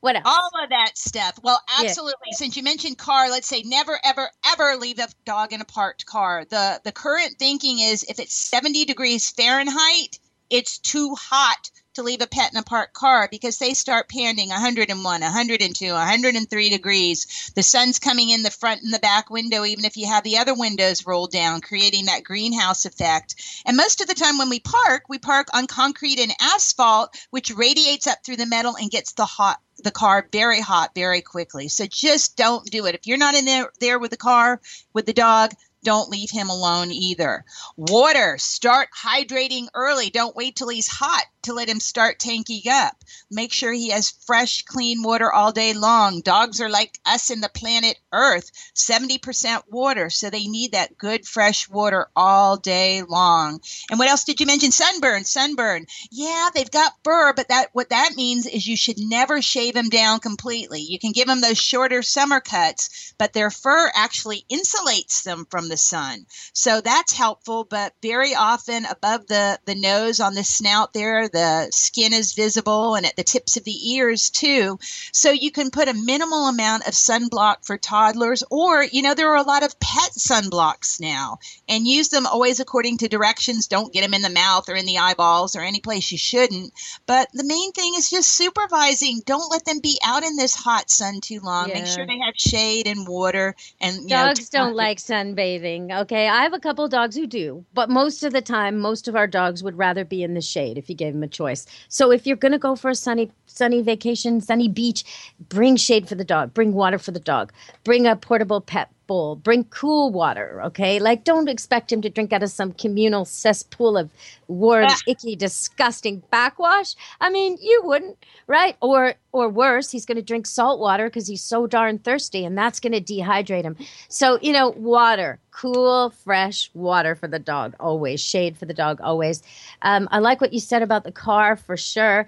[0.00, 0.24] What else?
[0.26, 1.38] all of that stuff.
[1.42, 1.86] Well, Yeah.
[1.86, 2.32] absolutely.
[2.32, 6.06] Since you mentioned car, let's say never, ever, ever leave a dog in a parked
[6.06, 6.44] car.
[6.48, 10.18] The the current thinking is if it's 70 degrees Fahrenheit,
[10.50, 14.50] it's too hot to leave a pet in a parked car because they start panting
[14.50, 17.50] 101, 102, 103 degrees.
[17.56, 20.38] The sun's coming in the front and the back window, even if you have the
[20.38, 23.34] other windows rolled down, creating that greenhouse effect.
[23.66, 27.50] And most of the time when we park, we park on concrete and asphalt, which
[27.50, 31.68] radiates up through the metal and gets the hot the car very hot very quickly.
[31.68, 32.96] So just don't do it.
[32.96, 34.60] If you're not in there there with the car
[34.92, 35.52] with the dog,
[35.82, 37.44] don't leave him alone either.
[37.76, 40.10] Water, start hydrating early.
[40.10, 42.96] Don't wait till he's hot to let him start tanking up.
[43.30, 46.20] Make sure he has fresh, clean water all day long.
[46.20, 51.26] Dogs are like us in the planet Earth 70% water, so they need that good,
[51.26, 53.60] fresh water all day long.
[53.90, 54.72] And what else did you mention?
[54.72, 55.86] Sunburn, sunburn.
[56.10, 59.88] Yeah, they've got fur, but that what that means is you should never shave them
[59.88, 60.80] down completely.
[60.80, 65.67] You can give them those shorter summer cuts, but their fur actually insulates them from
[65.68, 66.26] the sun.
[66.52, 71.68] So that's helpful, but very often above the the nose on the snout there, the
[71.70, 74.78] skin is visible and at the tips of the ears too.
[75.12, 79.30] So you can put a minimal amount of sunblock for toddlers or, you know, there
[79.30, 83.66] are a lot of pet sunblocks now and use them always according to directions.
[83.66, 86.72] Don't get them in the mouth or in the eyeballs or any place you shouldn't.
[87.06, 89.22] But the main thing is just supervising.
[89.26, 91.68] Don't let them be out in this hot sun too long.
[91.68, 95.57] Make sure they have shade and water and you know, Dogs don't like sunbathing.
[95.64, 99.16] Okay, I have a couple dogs who do, but most of the time, most of
[99.16, 101.66] our dogs would rather be in the shade if you gave them a choice.
[101.88, 105.04] So if you're going to go for a sunny, sunny vacation, sunny beach,
[105.48, 107.52] bring shade for the dog, bring water for the dog,
[107.84, 110.62] bring a portable pet bowl, bring cool water.
[110.66, 114.10] Okay, like don't expect him to drink out of some communal cesspool of
[114.46, 114.96] warm, Ah.
[115.08, 116.94] icky, disgusting backwash.
[117.20, 118.76] I mean, you wouldn't, right?
[118.80, 122.56] Or or worse, he's going to drink salt water because he's so darn thirsty, and
[122.56, 123.76] that's going to dehydrate him.
[124.08, 128.20] So you know, water, cool, fresh water for the dog always.
[128.20, 129.42] Shade for the dog always.
[129.82, 132.26] Um, I like what you said about the car for sure.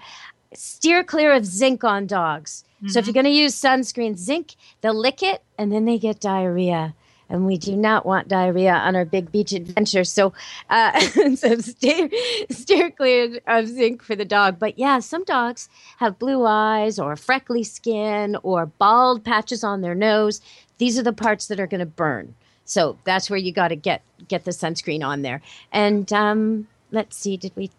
[0.53, 2.65] Steer clear of zinc on dogs.
[2.89, 6.21] So if you're going to use sunscreen, zinc, they'll lick it and then they get
[6.21, 6.95] diarrhea.
[7.29, 10.03] And we do not want diarrhea on our big beach adventure.
[10.03, 10.33] So,
[10.69, 10.99] uh,
[11.37, 12.11] so steer,
[12.51, 14.59] steer clear of zinc for the dog.
[14.59, 19.95] But yeah, some dogs have blue eyes or freckly skin or bald patches on their
[19.95, 20.41] nose.
[20.79, 22.35] These are the parts that are going to burn.
[22.65, 25.43] So that's where you got to get get the sunscreen on there.
[25.73, 27.71] And um, let's see, did we?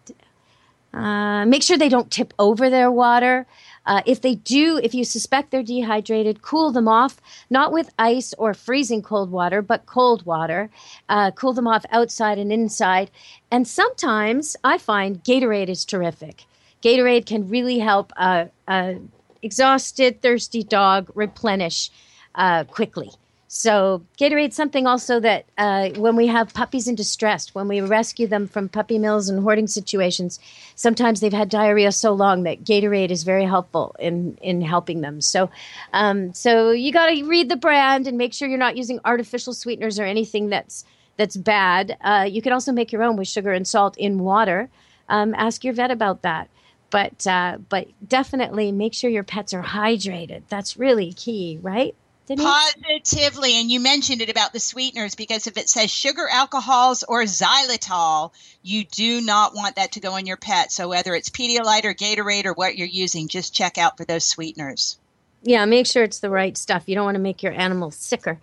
[0.92, 3.46] Uh, make sure they don't tip over their water.
[3.86, 8.34] Uh, if they do, if you suspect they're dehydrated, cool them off, not with ice
[8.38, 10.70] or freezing cold water, but cold water.
[11.08, 13.10] Uh, cool them off outside and inside.
[13.50, 16.44] And sometimes I find Gatorade is terrific.
[16.82, 18.98] Gatorade can really help a, a
[19.42, 21.90] exhausted, thirsty dog replenish
[22.34, 23.10] uh, quickly.
[23.54, 28.26] So Gatorade's something also that uh, when we have puppies in distress, when we rescue
[28.26, 30.40] them from puppy mills and hoarding situations,
[30.74, 35.20] sometimes they've had diarrhea so long that Gatorade is very helpful in in helping them.
[35.20, 35.50] So,
[35.92, 39.52] um, so you got to read the brand and make sure you're not using artificial
[39.52, 40.86] sweeteners or anything that's
[41.18, 41.98] that's bad.
[42.00, 44.70] Uh, you can also make your own with sugar and salt in water.
[45.10, 46.48] Um, ask your vet about that.
[46.88, 50.44] But uh, but definitely make sure your pets are hydrated.
[50.48, 51.94] That's really key, right?
[52.36, 52.74] Denise?
[52.74, 57.22] Positively, and you mentioned it about the sweeteners because if it says sugar alcohols or
[57.22, 60.72] xylitol, you do not want that to go in your pet.
[60.72, 64.26] So whether it's Pedialyte or Gatorade or what you're using, just check out for those
[64.26, 64.98] sweeteners.
[65.42, 66.84] Yeah, make sure it's the right stuff.
[66.86, 68.40] You don't want to make your animal sicker.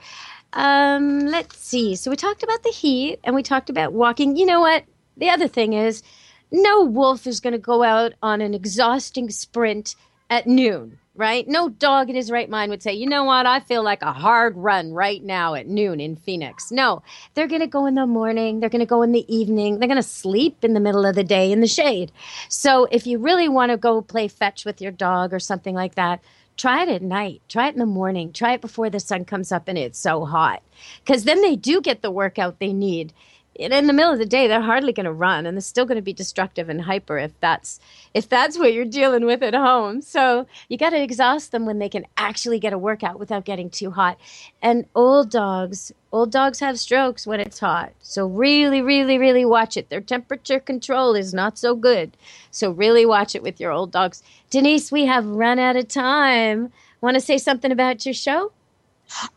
[0.54, 1.95] Um, let's see.
[1.95, 4.36] So we talked about the heat and we talked about walking.
[4.36, 4.84] You know what?
[5.17, 6.04] The other thing is,
[6.52, 9.95] no wolf is going to go out on an exhausting sprint
[10.30, 11.45] at noon, right?
[11.49, 13.45] No dog in his right mind would say, you know what?
[13.45, 16.71] I feel like a hard run right now at noon in Phoenix.
[16.71, 17.03] No,
[17.34, 18.62] they're going to go in the morning.
[18.62, 19.79] They're going to go in the evening.
[19.79, 22.13] They're going to sleep in the middle of the day in the shade.
[22.47, 25.96] So if you really want to go play fetch with your dog or something like
[25.96, 26.21] that,
[26.56, 29.50] try it at night try it in the morning try it before the sun comes
[29.50, 30.62] up and it's so hot
[31.06, 33.13] because then they do get the workout they need
[33.56, 35.97] in the middle of the day they're hardly going to run and they're still going
[35.97, 37.79] to be destructive and hyper if that's
[38.13, 40.02] if that's what you're dealing with at home.
[40.02, 43.69] So you got to exhaust them when they can actually get a workout without getting
[43.69, 44.17] too hot.
[44.62, 47.93] And old dogs old dogs have strokes when it's hot.
[48.00, 49.89] So really really really watch it.
[49.89, 52.15] Their temperature control is not so good.
[52.52, 54.23] So really watch it with your old dogs.
[54.50, 56.71] Denise we have run out of time.
[57.02, 58.52] Want to say something about your show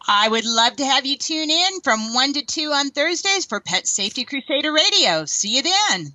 [0.07, 3.61] I would love to have you tune in from 1 to 2 on Thursdays for
[3.61, 5.25] Pet Safety Crusader Radio.
[5.25, 6.15] See you then.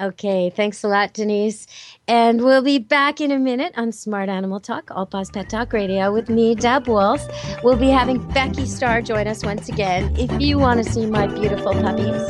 [0.00, 1.68] Okay, thanks a lot, Denise.
[2.08, 5.72] And we'll be back in a minute on Smart Animal Talk, All Paws Pet Talk
[5.72, 7.24] Radio with me, Deb Wolfe.
[7.62, 10.14] We'll be having Becky Starr join us once again.
[10.18, 12.28] If you want to see my beautiful puppies,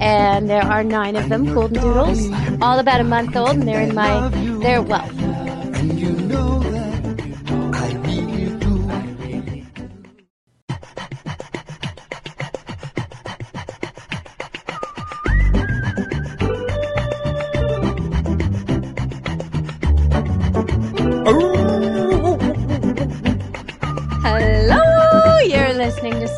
[0.00, 2.30] and there are nine of them, golden doodles,
[2.62, 4.28] all about a month old, and they're in my,
[4.60, 5.08] they're well.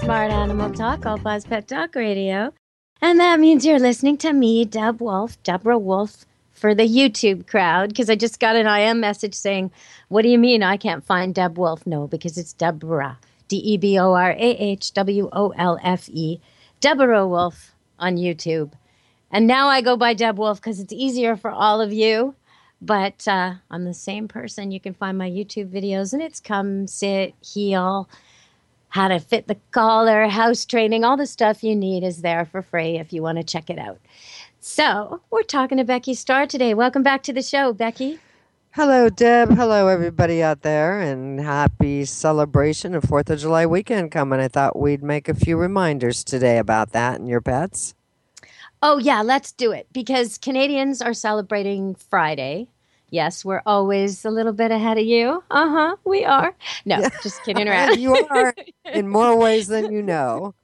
[0.05, 2.52] Smart Animal Talk, All Paws Pet Talk Radio.
[3.00, 7.88] And that means you're listening to me, Deb Wolfe, Deborah Wolfe, for the YouTube crowd,
[7.88, 9.70] because I just got an IM message saying,
[10.09, 11.86] What do you mean I can't find Deb Wolfe?
[11.86, 16.07] No, because it's Deborah, D E B O R A H W O L F
[16.11, 16.38] E,
[16.80, 18.72] Deborah Wolfe on YouTube.
[19.30, 22.34] And now I go by Deb Wolfe because it's easier for all of you.
[22.82, 24.70] But uh, I'm the same person.
[24.70, 28.07] You can find my YouTube videos, and it's come, sit, heel,
[28.95, 32.62] how to fit the collar, house training, all the stuff you need is there for
[32.62, 33.99] free if you want to check it out.
[34.61, 36.74] So, we're talking to Becky Starr today.
[36.74, 38.20] Welcome back to the show, Becky.
[38.70, 39.51] Hello, Deb.
[39.51, 44.38] Hello, everybody out there, and happy celebration of Fourth of July weekend coming.
[44.38, 47.97] I thought we'd make a few reminders today about that and your pets.
[48.80, 52.68] Oh, yeah, let's do it because Canadians are celebrating Friday.
[53.14, 55.40] Yes, we're always a little bit ahead of you.
[55.48, 56.52] Uh huh, we are.
[56.84, 58.00] No, just kidding around.
[58.00, 58.52] you are
[58.92, 60.56] in more ways than you know.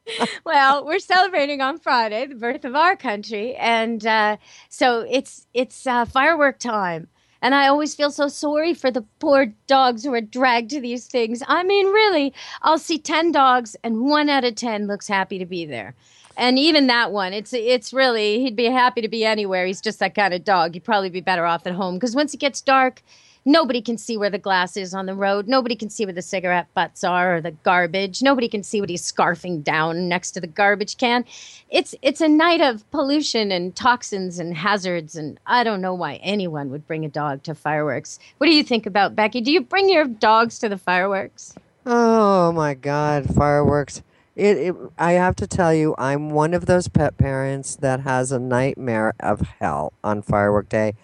[0.44, 4.36] well, we're celebrating on Friday the birth of our country, and uh,
[4.68, 7.06] so it's it's uh, firework time.
[7.40, 11.06] And I always feel so sorry for the poor dogs who are dragged to these
[11.06, 11.44] things.
[11.46, 15.46] I mean, really, I'll see ten dogs, and one out of ten looks happy to
[15.46, 15.94] be there.
[16.36, 19.66] And even that one, it's it's really he'd be happy to be anywhere.
[19.66, 20.74] He's just that kind of dog.
[20.74, 23.02] He'd probably be better off at home because once it gets dark,
[23.44, 25.48] nobody can see where the glass is on the road.
[25.48, 28.22] Nobody can see where the cigarette butts are or the garbage.
[28.22, 31.24] Nobody can see what he's scarfing down next to the garbage can.
[31.68, 36.14] It's it's a night of pollution and toxins and hazards and I don't know why
[36.22, 38.18] anyone would bring a dog to fireworks.
[38.38, 39.40] What do you think about Becky?
[39.40, 41.54] Do you bring your dogs to the fireworks?
[41.86, 44.02] Oh my God, fireworks!
[44.36, 44.76] It, it.
[44.98, 49.14] I have to tell you, I'm one of those pet parents that has a nightmare
[49.20, 50.94] of hell on firework day.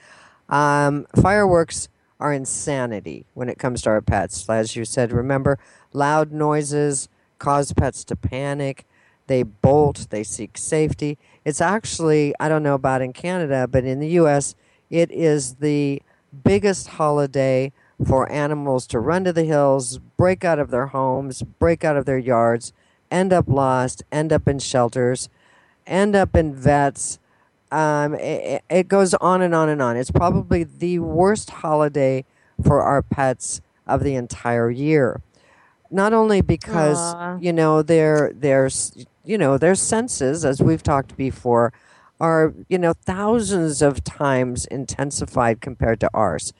[0.48, 1.88] Um, fireworks
[2.20, 4.48] are insanity when it comes to our pets.
[4.48, 5.58] As you said, remember,
[5.92, 7.08] loud noises
[7.38, 8.86] cause pets to panic.
[9.26, 11.18] They bolt, they seek safety.
[11.44, 14.54] It's actually, I don't know about in Canada, but in the US,
[14.88, 16.00] it is the
[16.44, 17.72] biggest holiday
[18.06, 22.04] for animals to run to the hills, break out of their homes, break out of
[22.04, 22.72] their yards,
[23.10, 25.28] end up lost, end up in shelters,
[25.86, 27.18] end up in vets.
[27.70, 29.96] Um, it, it goes on and on and on.
[29.96, 32.24] It's probably the worst holiday
[32.62, 35.20] for our pets of the entire year.
[35.90, 37.38] Not only because Aw.
[37.40, 38.68] you know their their
[39.24, 41.72] you know their senses, as we've talked before,
[42.20, 46.52] are you know thousands of times intensified compared to ours,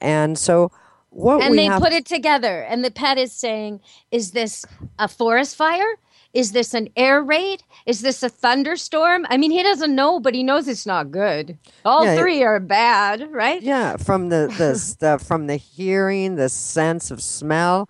[0.00, 0.70] and so
[1.18, 4.64] what and they have put it together and the pet is saying is this
[4.98, 5.96] a forest fire?
[6.34, 7.62] Is this an air raid?
[7.86, 9.26] Is this a thunderstorm?
[9.28, 11.58] I mean he doesn't know but he knows it's not good.
[11.84, 13.60] All Yeah, it- three are bad right?
[13.60, 17.88] Yeah, from the the, the from the hearing, the sense of smell,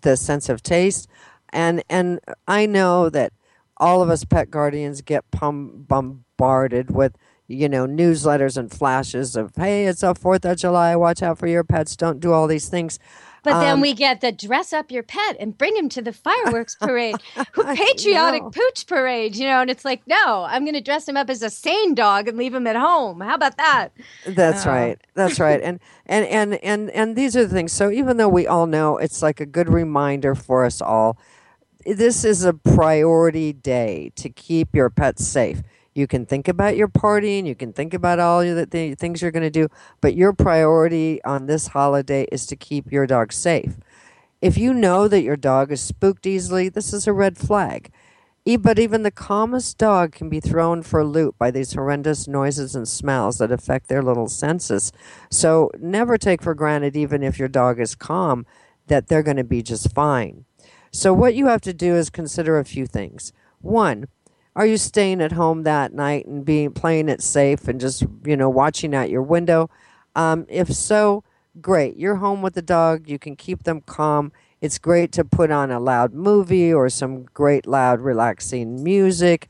[0.00, 1.06] the sense of taste,
[1.50, 3.32] and and I know that
[3.76, 7.16] all of us pet guardians get pum- bombarded with
[7.50, 11.46] you know newsletters and flashes of hey, it's a Fourth of July, watch out for
[11.46, 12.98] your pets, don't do all these things.
[13.42, 16.12] but then Um, we get the dress up your pet and bring him to the
[16.12, 17.16] fireworks parade
[17.52, 21.16] who patriotic pooch parade you know and it's like no i'm going to dress him
[21.16, 23.88] up as a sane dog and leave him at home how about that
[24.26, 24.70] That's Oh.
[24.70, 24.98] right.
[25.14, 25.60] That's right.
[25.62, 27.72] And, and and and and these are the things.
[27.72, 31.16] So even though we all know it's like a good reminder for us all,
[31.86, 35.62] this is a priority day to keep your pets safe.
[35.94, 39.30] You can think about your partying, you can think about all the, the things you're
[39.30, 39.68] going to do,
[40.00, 43.78] but your priority on this holiday is to keep your dog safe.
[44.40, 47.90] If you know that your dog is spooked easily, this is a red flag
[48.58, 52.74] but even the calmest dog can be thrown for a loop by these horrendous noises
[52.74, 54.92] and smells that affect their little senses.
[55.30, 58.46] So never take for granted, even if your dog is calm,
[58.86, 60.46] that they're going to be just fine.
[60.90, 63.32] So what you have to do is consider a few things.
[63.60, 64.06] One,
[64.60, 68.36] are you staying at home that night and being playing it safe and just you
[68.36, 69.70] know watching out your window?
[70.14, 71.24] Um, if so,
[71.62, 71.96] great.
[71.96, 73.08] You're home with the dog.
[73.08, 74.32] You can keep them calm.
[74.60, 79.48] It's great to put on a loud movie or some great loud relaxing music.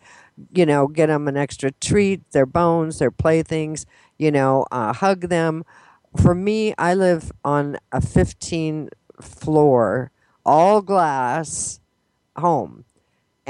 [0.54, 3.86] You know, get them an extra treat, their bones, their playthings.
[4.16, 5.64] You know, uh, hug them.
[6.18, 8.90] For me, I live on a 15
[9.20, 10.12] floor,
[10.46, 11.80] all glass
[12.36, 12.84] home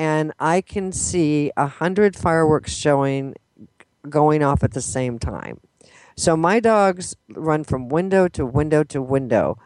[0.00, 3.34] and I can see a hundred fireworks showing
[4.08, 5.60] going off at the same time.
[6.16, 9.58] So my dogs run from window to window to window,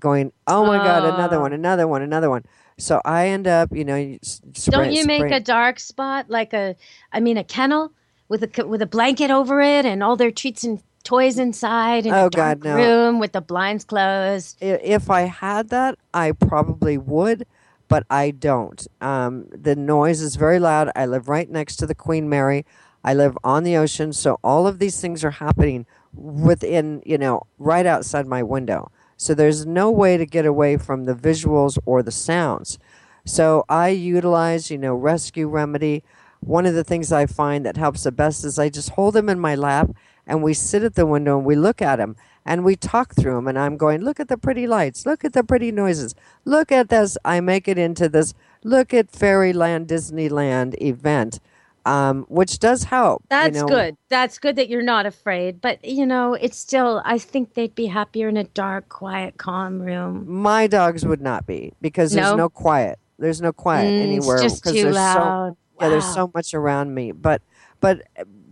[0.00, 1.40] going, "Oh my god, another ah.
[1.42, 2.44] one, another one, another one."
[2.78, 4.18] So I end up, you know,
[4.64, 6.74] Don't you make spray- a dark spot like a,
[7.12, 7.92] I mean, a kennel
[8.30, 12.14] with a with a blanket over it and all their treats and toys inside in
[12.14, 12.76] Oh, a dark God, no.
[12.76, 14.56] room with the blinds closed?
[14.62, 17.44] If I had that, I probably would,
[17.92, 18.86] but I don't.
[19.02, 20.90] Um, the noise is very loud.
[20.96, 22.64] I live right next to the Queen Mary.
[23.04, 25.84] I live on the ocean, so all of these things are happening
[26.14, 28.90] within, you know, right outside my window.
[29.18, 32.78] So there's no way to get away from the visuals or the sounds.
[33.26, 36.02] So I utilize, you know, rescue remedy.
[36.40, 39.28] One of the things I find that helps the best is I just hold them
[39.28, 39.90] in my lap
[40.26, 43.34] and we sit at the window and we look at them and we talk through
[43.34, 43.48] them.
[43.48, 46.14] And I'm going, look at the pretty lights, look at the pretty noises,
[46.44, 47.16] look at this.
[47.24, 48.34] I make it into this
[48.64, 51.40] look at Fairyland Disneyland event,
[51.84, 53.22] um, which does help.
[53.22, 53.66] you That's know.
[53.66, 53.96] good.
[54.08, 55.60] That's good that you're not afraid.
[55.60, 57.02] But you know, it's still.
[57.04, 60.24] I think they'd be happier in a dark, quiet, calm room.
[60.28, 62.36] My dogs would not be because there's No?
[62.36, 62.98] no, quiet.
[63.18, 65.56] There's no quiet Mm, anywhere It's just 'cause too so loud.
[65.80, 67.12] yeah, there's so much around me.
[67.12, 67.42] But
[67.80, 68.02] but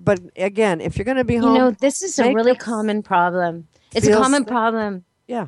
[0.03, 3.03] but again, if you're going to be home, You know, this is a really common
[3.03, 3.69] problem.
[3.95, 5.05] It's a common problem.
[5.27, 5.47] Yeah.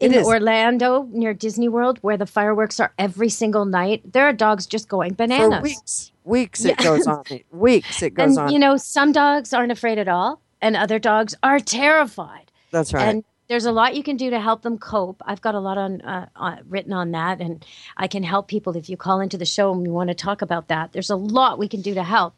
[0.00, 4.66] In Orlando, near Disney World, where the fireworks are every single night, there are dogs
[4.66, 5.58] just going bananas.
[5.58, 6.72] for weeks, weeks Yeah.
[6.72, 7.24] it goes on.
[7.52, 8.52] Weeks it goes and on.
[8.52, 12.50] you know, some dogs aren't afraid at all, and other dogs are terrified.
[12.70, 13.02] That's right.
[13.08, 15.22] And there's a lot you can do to help them cope.
[15.24, 17.64] I've got a lot on, uh, on written on that, and
[17.96, 20.42] I can help people if you call into the show and you want to talk
[20.42, 20.92] about that.
[20.92, 22.34] There's a lot we can do to help,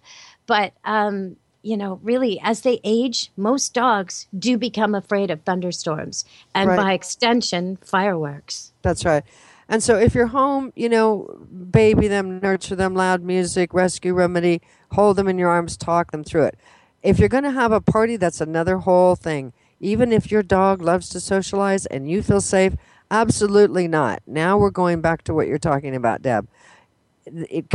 [0.47, 1.37] but um,
[1.67, 6.77] you know, really, as they age, most dogs do become afraid of thunderstorms, and Right.
[6.77, 8.73] by extension, fireworks.
[8.83, 9.25] That's right.
[9.69, 11.29] And so if you're home, you know,
[11.73, 14.63] baby them, nurture them, loud music, rescue remedy,
[14.93, 16.57] hold them in your arms, talk them through it.
[17.03, 19.53] If you're going to have a party, that's another whole thing.
[19.81, 22.75] Even if your dog loves to socialize and you feel safe,
[23.11, 24.23] absolutely not.
[24.25, 26.47] Now we're going back to what you're talking about, Deb.
[27.27, 27.67] It,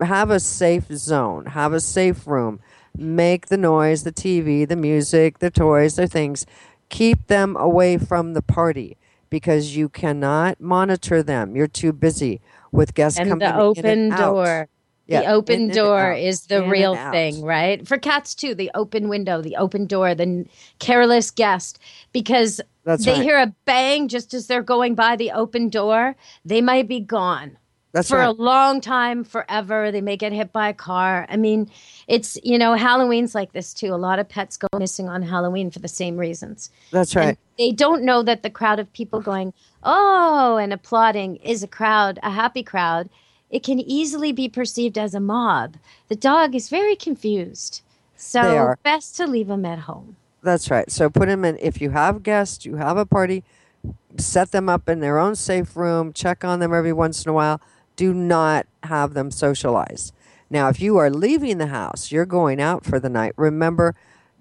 [0.00, 2.60] have a safe zone, have a safe room,
[2.96, 6.46] make the noise, the TV, the music, the toys, the things.
[6.88, 8.96] Keep them away from the party
[9.30, 11.54] because you cannot monitor them.
[11.54, 12.40] You're too busy
[12.72, 14.32] with guests and coming the in open and out.
[14.32, 14.68] door.
[15.06, 17.86] Yeah, the open in door out, is the in real thing, right?
[17.86, 21.80] For cats too, the open window, the open door, the n- careless guest,
[22.12, 23.22] because That's they right.
[23.22, 26.14] hear a bang just as they're going by the open door,
[26.44, 27.56] they might be gone
[27.92, 28.28] That's for right.
[28.28, 29.90] a long time, forever.
[29.90, 31.26] They may get hit by a car.
[31.28, 31.70] I mean,
[32.06, 33.92] it's you know Halloween's like this too.
[33.92, 36.70] A lot of pets go missing on Halloween for the same reasons.
[36.92, 37.28] That's right.
[37.28, 41.68] And they don't know that the crowd of people going, oh, and applauding is a
[41.68, 43.10] crowd, a happy crowd.
[43.50, 45.76] It can easily be perceived as a mob.
[46.06, 47.82] The dog is very confused.
[48.14, 50.16] So, best to leave him at home.
[50.42, 50.90] That's right.
[50.90, 51.58] So put them in.
[51.60, 53.44] If you have guests, you have a party,
[54.16, 56.12] set them up in their own safe room.
[56.12, 57.60] Check on them every once in a while.
[58.00, 60.14] Do not have them socialize.
[60.48, 63.34] Now, if you are leaving the house, you're going out for the night.
[63.36, 63.94] Remember,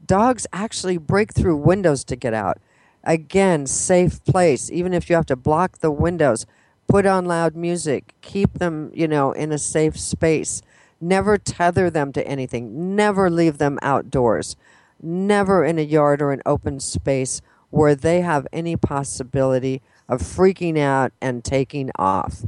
[0.06, 2.60] dogs actually break through windows to get out.
[3.04, 4.72] Again, safe place.
[4.72, 6.46] Even if you have to block the windows,
[6.88, 8.14] put on loud music.
[8.22, 10.62] Keep them, you know, in a safe space.
[11.02, 12.96] Never tether them to anything.
[12.96, 14.56] Never leave them outdoors
[15.02, 20.78] never in a yard or an open space where they have any possibility of freaking
[20.78, 22.44] out and taking off.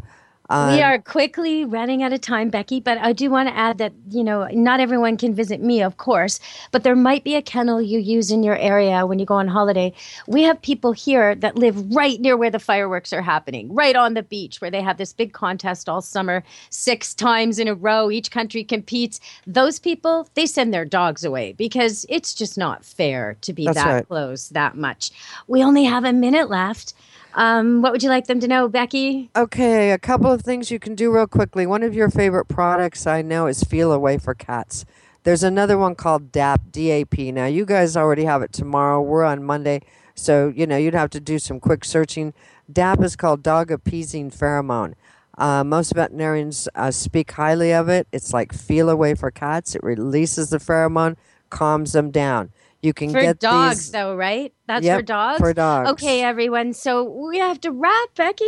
[0.52, 3.78] Um, we are quickly running out of time, Becky, but I do want to add
[3.78, 6.42] that, you know, not everyone can visit me, of course,
[6.72, 9.48] but there might be a kennel you use in your area when you go on
[9.48, 9.94] holiday.
[10.28, 14.14] We have people here that live right near where the fireworks are happening, right on
[14.14, 18.12] the beach, where they have this big contest all summer, six times in a row.
[18.12, 19.22] Each country competes.
[19.48, 23.78] Those people, they send their dogs away because it's just not fair to be That's
[23.78, 24.08] that right.
[24.08, 25.12] close that much.
[25.48, 26.94] We only have a minute left.
[27.34, 29.30] Um, what would you like them to know, Becky?
[29.36, 31.66] Okay, a couple of things you can do real quickly.
[31.66, 34.86] One of your favorite products I know is Feliway for Cats.
[35.24, 37.18] There's another one called DAP, DAP.
[37.20, 39.02] Now, you guys already have it tomorrow.
[39.02, 39.82] We're on Monday,
[40.16, 42.34] so you know you'd have to do some quick searching.
[42.72, 44.96] DAP is called Dog Appeasing Pheromone.
[45.38, 48.08] Uh, most veterinarians uh, speak highly of it.
[48.12, 49.76] It's like Feliway for Cats.
[49.76, 51.16] It releases the pheromone,
[51.50, 52.52] calms them down.
[52.82, 53.92] You can For get dogs, these.
[53.92, 54.52] though, right?
[54.66, 55.40] That's Yep, for dogs?
[55.40, 55.92] for dogs.
[55.92, 56.74] Okay, everyone.
[56.74, 58.44] So we have to wrap, Becky.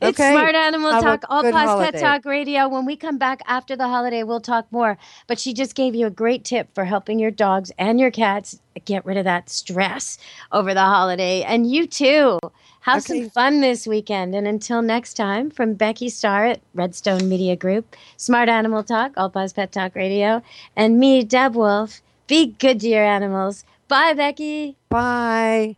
[0.00, 0.32] It's Okay.
[0.32, 2.00] Smart Animal Have Talk, All Paws Pet.
[2.00, 2.68] Talk Radio.
[2.68, 4.96] When we come back after the holiday, we'll talk more.
[5.26, 8.60] But she just gave you a great tip for helping your dogs and your cats
[8.86, 10.16] get rid of that stress
[10.52, 11.42] over the holiday.
[11.42, 12.38] And you too.
[12.80, 13.22] Have Okay.
[13.22, 14.34] some fun this weekend.
[14.34, 19.28] And until next time, from Becky Starr at Redstone Media Group, Smart Animal Talk, All
[19.28, 20.40] Paws Pet Talk Radio,
[20.76, 23.64] and me, Deb Wolfe, be good to your animals.
[23.88, 24.76] Bye, Becky.
[24.88, 25.76] Bye.